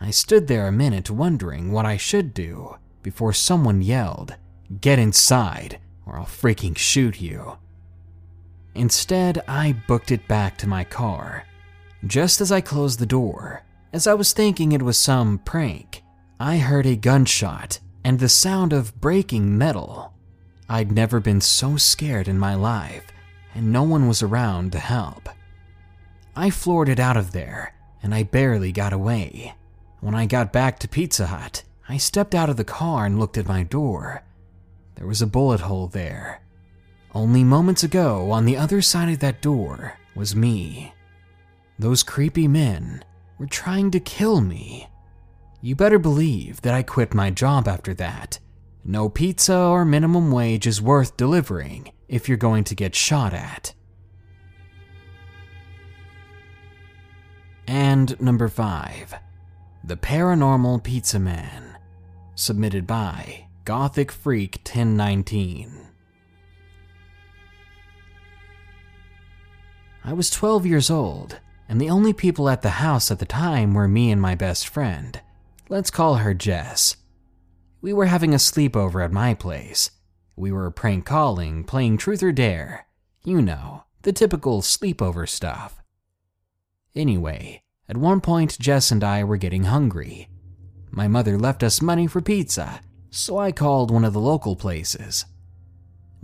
I 0.00 0.10
stood 0.10 0.46
there 0.46 0.66
a 0.66 0.72
minute 0.72 1.10
wondering 1.10 1.72
what 1.72 1.86
I 1.86 1.96
should 1.96 2.34
do 2.34 2.76
before 3.02 3.32
someone 3.32 3.82
yelled, 3.82 4.36
Get 4.80 4.98
inside, 4.98 5.80
or 6.04 6.18
I'll 6.18 6.26
freaking 6.26 6.76
shoot 6.76 7.20
you. 7.20 7.58
Instead, 8.74 9.42
I 9.48 9.72
booked 9.88 10.12
it 10.12 10.28
back 10.28 10.56
to 10.58 10.68
my 10.68 10.84
car. 10.84 11.44
Just 12.06 12.40
as 12.40 12.52
I 12.52 12.60
closed 12.60 12.98
the 12.98 13.06
door, 13.06 13.64
as 13.92 14.06
I 14.06 14.14
was 14.14 14.32
thinking 14.32 14.72
it 14.72 14.82
was 14.82 14.98
some 14.98 15.38
prank, 15.38 16.02
I 16.38 16.58
heard 16.58 16.86
a 16.86 16.94
gunshot 16.94 17.80
and 18.04 18.20
the 18.20 18.28
sound 18.28 18.72
of 18.72 19.00
breaking 19.00 19.58
metal. 19.58 20.12
I'd 20.68 20.92
never 20.92 21.18
been 21.18 21.40
so 21.40 21.76
scared 21.76 22.28
in 22.28 22.38
my 22.38 22.54
life, 22.54 23.06
and 23.54 23.72
no 23.72 23.82
one 23.82 24.06
was 24.06 24.22
around 24.22 24.72
to 24.72 24.78
help. 24.78 25.28
I 26.38 26.50
floored 26.50 26.88
it 26.88 27.00
out 27.00 27.16
of 27.16 27.32
there, 27.32 27.74
and 28.00 28.14
I 28.14 28.22
barely 28.22 28.70
got 28.70 28.92
away. 28.92 29.56
When 29.98 30.14
I 30.14 30.26
got 30.26 30.52
back 30.52 30.78
to 30.78 30.88
Pizza 30.88 31.26
Hut, 31.26 31.64
I 31.88 31.96
stepped 31.96 32.32
out 32.32 32.48
of 32.48 32.56
the 32.56 32.62
car 32.62 33.06
and 33.06 33.18
looked 33.18 33.36
at 33.36 33.48
my 33.48 33.64
door. 33.64 34.22
There 34.94 35.08
was 35.08 35.20
a 35.20 35.26
bullet 35.26 35.58
hole 35.58 35.88
there. 35.88 36.40
Only 37.12 37.42
moments 37.42 37.82
ago, 37.82 38.30
on 38.30 38.44
the 38.44 38.56
other 38.56 38.80
side 38.82 39.12
of 39.12 39.18
that 39.18 39.42
door, 39.42 39.98
was 40.14 40.36
me. 40.36 40.94
Those 41.76 42.04
creepy 42.04 42.46
men 42.46 43.02
were 43.36 43.46
trying 43.46 43.90
to 43.90 43.98
kill 43.98 44.40
me. 44.40 44.88
You 45.60 45.74
better 45.74 45.98
believe 45.98 46.62
that 46.62 46.72
I 46.72 46.84
quit 46.84 47.14
my 47.14 47.32
job 47.32 47.66
after 47.66 47.94
that. 47.94 48.38
No 48.84 49.08
pizza 49.08 49.58
or 49.58 49.84
minimum 49.84 50.30
wage 50.30 50.68
is 50.68 50.80
worth 50.80 51.16
delivering 51.16 51.90
if 52.06 52.28
you're 52.28 52.38
going 52.38 52.62
to 52.62 52.76
get 52.76 52.94
shot 52.94 53.34
at. 53.34 53.74
And 57.68 58.18
number 58.18 58.48
5. 58.48 59.14
The 59.84 59.96
Paranormal 59.96 60.82
Pizza 60.82 61.18
Man. 61.18 61.76
Submitted 62.34 62.86
by 62.86 63.44
Gothic 63.66 64.10
Freak 64.10 64.62
1019. 64.64 65.86
I 70.02 70.12
was 70.14 70.30
12 70.30 70.64
years 70.64 70.88
old, 70.88 71.40
and 71.68 71.78
the 71.78 71.90
only 71.90 72.14
people 72.14 72.48
at 72.48 72.62
the 72.62 72.70
house 72.70 73.10
at 73.10 73.18
the 73.18 73.26
time 73.26 73.74
were 73.74 73.86
me 73.86 74.10
and 74.10 74.22
my 74.22 74.34
best 74.34 74.66
friend. 74.66 75.20
Let's 75.68 75.90
call 75.90 76.14
her 76.14 76.32
Jess. 76.32 76.96
We 77.82 77.92
were 77.92 78.06
having 78.06 78.32
a 78.32 78.38
sleepover 78.38 79.04
at 79.04 79.12
my 79.12 79.34
place. 79.34 79.90
We 80.36 80.50
were 80.50 80.70
prank 80.70 81.04
calling, 81.04 81.64
playing 81.64 81.98
truth 81.98 82.22
or 82.22 82.32
dare. 82.32 82.86
You 83.24 83.42
know, 83.42 83.84
the 84.04 84.12
typical 84.14 84.62
sleepover 84.62 85.28
stuff. 85.28 85.77
Anyway, 86.98 87.62
at 87.88 87.96
one 87.96 88.20
point, 88.20 88.58
Jess 88.58 88.90
and 88.90 89.04
I 89.04 89.22
were 89.22 89.36
getting 89.36 89.64
hungry. 89.64 90.28
My 90.90 91.06
mother 91.06 91.38
left 91.38 91.62
us 91.62 91.80
money 91.80 92.08
for 92.08 92.20
pizza, 92.20 92.80
so 93.08 93.38
I 93.38 93.52
called 93.52 93.92
one 93.92 94.04
of 94.04 94.12
the 94.12 94.20
local 94.20 94.56
places. 94.56 95.24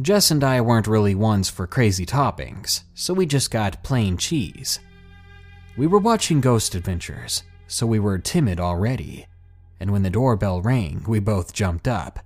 Jess 0.01 0.33
and 0.33 0.43
I 0.43 0.61
weren't 0.61 0.89
really 0.89 1.15
ones 1.15 1.49
for 1.49 1.69
crazy 1.69 2.05
toppings, 2.05 2.83
so 2.93 3.15
we 3.15 3.25
just 3.25 3.53
got 3.53 3.85
plain 3.85 4.17
cheese. 4.17 4.81
We 5.77 5.87
were 5.87 6.01
watching 6.01 6.41
Ghost 6.41 6.75
Adventures, 6.75 7.45
so 7.69 7.87
we 7.87 8.01
were 8.01 8.19
timid 8.19 8.59
already, 8.59 9.29
and 9.79 9.93
when 9.93 10.03
the 10.03 10.11
doorbell 10.11 10.61
rang, 10.61 11.05
we 11.07 11.21
both 11.21 11.53
jumped 11.53 11.87
up. 11.87 12.19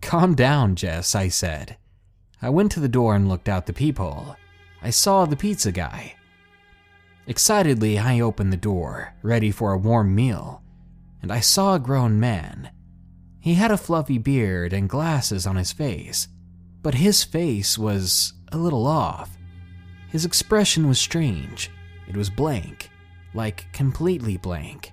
Calm 0.00 0.34
down, 0.34 0.74
Jess, 0.74 1.14
I 1.14 1.28
said. 1.28 1.76
I 2.42 2.50
went 2.50 2.72
to 2.72 2.80
the 2.80 2.88
door 2.88 3.14
and 3.14 3.28
looked 3.28 3.48
out 3.48 3.66
the 3.66 3.72
peephole. 3.72 4.34
I 4.82 4.90
saw 4.90 5.26
the 5.26 5.36
pizza 5.36 5.70
guy. 5.70 6.16
Excitedly, 7.28 7.98
I 7.98 8.20
opened 8.20 8.54
the 8.54 8.56
door, 8.56 9.14
ready 9.22 9.50
for 9.50 9.72
a 9.72 9.78
warm 9.78 10.14
meal, 10.14 10.62
and 11.20 11.30
I 11.30 11.40
saw 11.40 11.74
a 11.74 11.78
grown 11.78 12.18
man. 12.18 12.70
He 13.38 13.52
had 13.52 13.70
a 13.70 13.76
fluffy 13.76 14.16
beard 14.16 14.72
and 14.72 14.88
glasses 14.88 15.46
on 15.46 15.56
his 15.56 15.70
face, 15.70 16.28
but 16.80 16.94
his 16.94 17.24
face 17.24 17.76
was 17.76 18.32
a 18.50 18.56
little 18.56 18.86
off. 18.86 19.36
His 20.08 20.24
expression 20.24 20.88
was 20.88 20.98
strange. 20.98 21.70
It 22.08 22.16
was 22.16 22.30
blank, 22.30 22.88
like 23.34 23.70
completely 23.74 24.38
blank. 24.38 24.92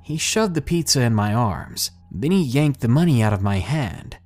He 0.00 0.16
shoved 0.16 0.54
the 0.54 0.62
pizza 0.62 1.00
in 1.00 1.12
my 1.12 1.34
arms, 1.34 1.90
then 2.12 2.30
he 2.30 2.40
yanked 2.40 2.78
the 2.78 2.88
money 2.88 3.20
out 3.20 3.32
of 3.32 3.42
my 3.42 3.58
hand. 3.58 4.18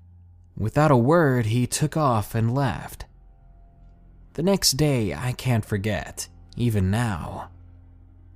Without 0.54 0.90
a 0.90 0.98
word, 0.98 1.46
he 1.46 1.66
took 1.66 1.96
off 1.96 2.34
and 2.34 2.54
left. 2.54 3.06
The 4.34 4.42
next 4.42 4.72
day, 4.72 5.14
I 5.14 5.32
can't 5.32 5.64
forget 5.64 6.28
even 6.60 6.90
now. 6.90 7.50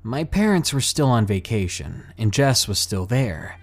My 0.03 0.25
parents 0.25 0.73
were 0.73 0.81
still 0.81 1.09
on 1.09 1.27
vacation, 1.27 2.13
and 2.19 2.33
Jess 2.33 2.67
was 2.67 2.79
still 2.79 3.07
there. 3.07 3.59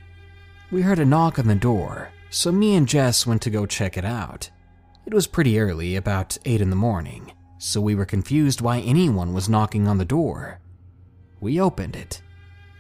We 0.72 0.84
heard 0.84 1.00
a 1.00 1.06
knock 1.06 1.40
on 1.40 1.48
the 1.48 1.56
door, 1.56 2.10
so 2.30 2.52
me 2.52 2.76
and 2.76 2.88
Jess 2.88 3.26
went 3.26 3.42
to 3.42 3.50
go 3.50 3.66
check 3.66 3.98
it 3.98 4.06
out. 4.06 4.50
It 5.06 5.14
was 5.14 5.28
pretty 5.28 5.60
early, 5.60 5.96
about 5.96 6.38
8 6.46 6.62
in 6.62 6.70
the 6.70 6.76
morning, 6.76 7.34
so 7.58 7.82
we 7.82 7.96
were 7.96 8.06
confused 8.06 8.62
why 8.62 8.80
anyone 8.80 9.34
was 9.34 9.50
knocking 9.50 9.88
on 9.88 9.98
the 9.98 10.06
door. 10.06 10.60
We 11.42 11.60
opened 11.60 11.96
it, 11.96 12.22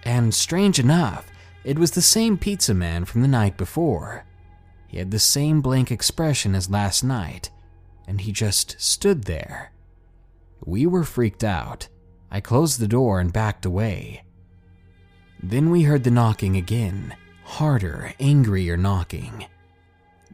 and 0.03 0.33
strange 0.33 0.79
enough, 0.79 1.29
it 1.63 1.79
was 1.79 1.91
the 1.91 2.01
same 2.01 2.37
pizza 2.37 2.73
man 2.73 3.05
from 3.05 3.21
the 3.21 3.27
night 3.27 3.57
before. 3.57 4.25
He 4.87 4.97
had 4.97 5.11
the 5.11 5.19
same 5.19 5.61
blank 5.61 5.91
expression 5.91 6.55
as 6.55 6.69
last 6.69 7.03
night, 7.03 7.49
and 8.07 8.21
he 8.21 8.31
just 8.31 8.79
stood 8.79 9.25
there. 9.25 9.71
We 10.65 10.85
were 10.85 11.03
freaked 11.03 11.43
out. 11.43 11.87
I 12.31 12.41
closed 12.41 12.79
the 12.79 12.87
door 12.87 13.19
and 13.19 13.33
backed 13.33 13.65
away. 13.65 14.23
Then 15.41 15.71
we 15.71 15.83
heard 15.83 16.03
the 16.03 16.11
knocking 16.11 16.57
again, 16.57 17.15
harder, 17.43 18.13
angrier 18.19 18.77
knocking. 18.77 19.45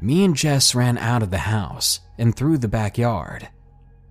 Me 0.01 0.25
and 0.25 0.35
Jess 0.35 0.75
ran 0.75 0.97
out 0.97 1.23
of 1.23 1.31
the 1.31 1.38
house 1.38 2.01
and 2.17 2.35
through 2.35 2.57
the 2.57 2.67
backyard. 2.67 3.47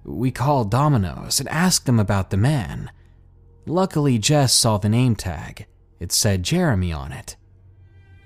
We 0.05 0.31
called 0.31 0.71
Domino's 0.71 1.41
and 1.41 1.49
asked 1.49 1.87
them 1.87 1.99
about 1.99 2.31
the 2.31 2.37
man. 2.37 2.91
Luckily, 3.67 4.19
Jess 4.19 4.53
saw 4.53 4.79
the 4.79 4.89
name 4.89 5.17
tag. 5.17 5.67
It 6.01 6.13
said 6.13 6.43
Jeremy 6.43 6.93
on 6.93 7.13
it. 7.13 7.37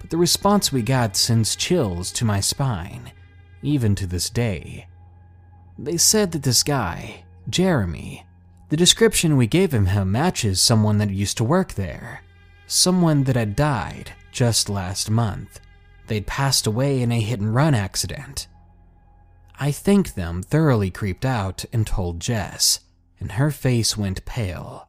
But 0.00 0.10
the 0.10 0.16
response 0.16 0.72
we 0.72 0.82
got 0.82 1.16
sends 1.16 1.56
chills 1.56 2.12
to 2.12 2.24
my 2.24 2.40
spine, 2.40 3.12
even 3.62 3.94
to 3.96 4.06
this 4.06 4.30
day. 4.30 4.88
They 5.78 5.96
said 5.96 6.32
that 6.32 6.42
this 6.42 6.62
guy, 6.62 7.24
Jeremy, 7.48 8.26
the 8.68 8.76
description 8.76 9.36
we 9.36 9.46
gave 9.46 9.72
him 9.72 9.86
matches 10.12 10.60
someone 10.60 10.98
that 10.98 11.10
used 11.10 11.38
to 11.38 11.44
work 11.44 11.74
there. 11.74 12.22
Someone 12.66 13.24
that 13.24 13.36
had 13.36 13.56
died 13.56 14.12
just 14.30 14.68
last 14.68 15.08
month. 15.08 15.58
They'd 16.06 16.26
passed 16.26 16.66
away 16.66 17.00
in 17.00 17.10
a 17.10 17.20
hit 17.20 17.40
and 17.40 17.54
run 17.54 17.74
accident. 17.74 18.46
I 19.58 19.72
thanked 19.72 20.14
them, 20.14 20.42
thoroughly 20.42 20.90
creeped 20.90 21.24
out, 21.24 21.64
and 21.72 21.86
told 21.86 22.20
Jess, 22.20 22.80
and 23.18 23.32
her 23.32 23.50
face 23.50 23.96
went 23.96 24.24
pale. 24.26 24.88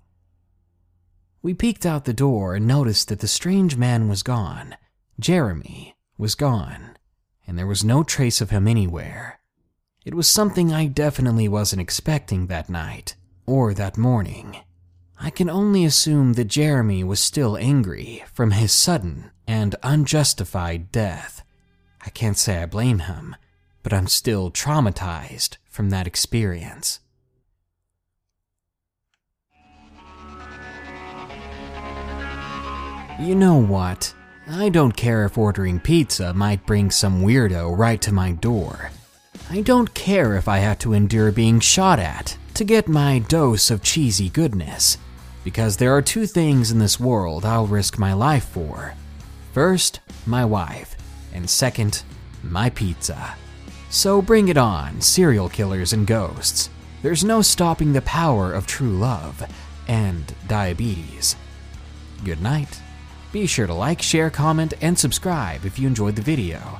We 1.41 1.53
peeked 1.53 1.85
out 1.85 2.03
the 2.03 2.13
door 2.13 2.55
and 2.55 2.67
noticed 2.67 3.07
that 3.07 3.21
the 3.21 3.27
strange 3.27 3.77
man 3.77 4.09
was 4.09 4.21
gone. 4.21 4.75
Jeremy 5.19 5.95
was 6.17 6.35
gone, 6.35 6.97
and 7.47 7.57
there 7.57 7.65
was 7.65 7.83
no 7.83 8.03
trace 8.03 8.41
of 8.41 8.49
him 8.49 8.67
anywhere. 8.67 9.38
It 10.05 10.13
was 10.13 10.29
something 10.29 10.71
I 10.71 10.87
definitely 10.87 11.49
wasn't 11.49 11.81
expecting 11.81 12.47
that 12.47 12.69
night 12.69 13.15
or 13.45 13.73
that 13.73 13.97
morning. 13.97 14.57
I 15.19 15.29
can 15.29 15.49
only 15.49 15.83
assume 15.83 16.33
that 16.33 16.45
Jeremy 16.45 17.03
was 17.03 17.19
still 17.19 17.57
angry 17.57 18.23
from 18.31 18.51
his 18.51 18.71
sudden 18.71 19.31
and 19.45 19.75
unjustified 19.83 20.93
death. 20.93 21.43
I 22.05 22.09
can't 22.11 22.37
say 22.37 22.63
I 22.63 22.65
blame 22.65 22.99
him, 22.99 23.35
but 23.83 23.91
I'm 23.91 24.07
still 24.07 24.49
traumatized 24.49 25.57
from 25.69 25.89
that 25.89 26.07
experience. 26.07 27.01
You 33.19 33.35
know 33.35 33.57
what? 33.57 34.13
I 34.47 34.69
don't 34.69 34.95
care 34.95 35.25
if 35.25 35.37
ordering 35.37 35.81
pizza 35.81 36.33
might 36.33 36.65
bring 36.65 36.89
some 36.89 37.21
weirdo 37.21 37.77
right 37.77 38.01
to 38.03 38.13
my 38.13 38.31
door. 38.31 38.91
I 39.51 39.61
don't 39.61 39.95
care 39.95 40.35
if 40.35 40.47
I 40.47 40.59
have 40.59 40.77
to 40.79 40.93
endure 40.93 41.31
being 41.31 41.59
shot 41.59 41.97
at 41.97 42.37
to 42.53 42.63
get 42.63 42.87
my 42.87 43.17
dose 43.17 43.71
of 43.71 43.81
cheesy 43.81 44.29
goodness, 44.29 44.99
because 45.43 45.75
there 45.75 45.91
are 45.95 46.03
two 46.03 46.27
things 46.27 46.69
in 46.69 46.77
this 46.77 46.99
world 46.99 47.45
I'll 47.45 47.65
risk 47.65 47.97
my 47.97 48.13
life 48.13 48.45
for. 48.45 48.93
First, 49.51 50.01
my 50.27 50.45
wife, 50.45 50.95
and 51.33 51.49
second, 51.49 52.03
my 52.43 52.69
pizza. 52.69 53.35
So 53.89 54.21
bring 54.21 54.49
it 54.49 54.57
on, 54.57 55.01
serial 55.01 55.49
killers 55.49 55.93
and 55.93 56.05
ghosts. 56.05 56.69
There's 57.01 57.23
no 57.23 57.41
stopping 57.41 57.93
the 57.93 58.03
power 58.03 58.53
of 58.53 58.67
true 58.67 58.95
love 58.99 59.43
and 59.87 60.31
diabetes. 60.47 61.35
Good 62.23 62.43
night. 62.43 62.79
Be 63.31 63.47
sure 63.47 63.65
to 63.65 63.73
like, 63.73 64.03
share, 64.03 64.29
comment, 64.29 64.75
and 64.79 64.99
subscribe 64.99 65.65
if 65.65 65.79
you 65.79 65.87
enjoyed 65.87 66.15
the 66.15 66.21
video. 66.21 66.79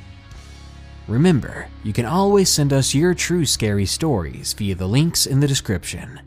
Remember, 1.10 1.67
you 1.84 1.91
can 1.91 2.06
always 2.06 2.50
send 2.50 2.72
us 2.72 2.93
your 2.93 3.15
true 3.15 3.43
scary 3.43 3.88
stories 3.88 4.54
via 4.54 4.76
the 4.76 4.88
links 4.88 5.26
in 5.26 5.39
the 5.39 5.48
description. 5.48 6.22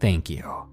Thank 0.00 0.28
you. 0.28 0.67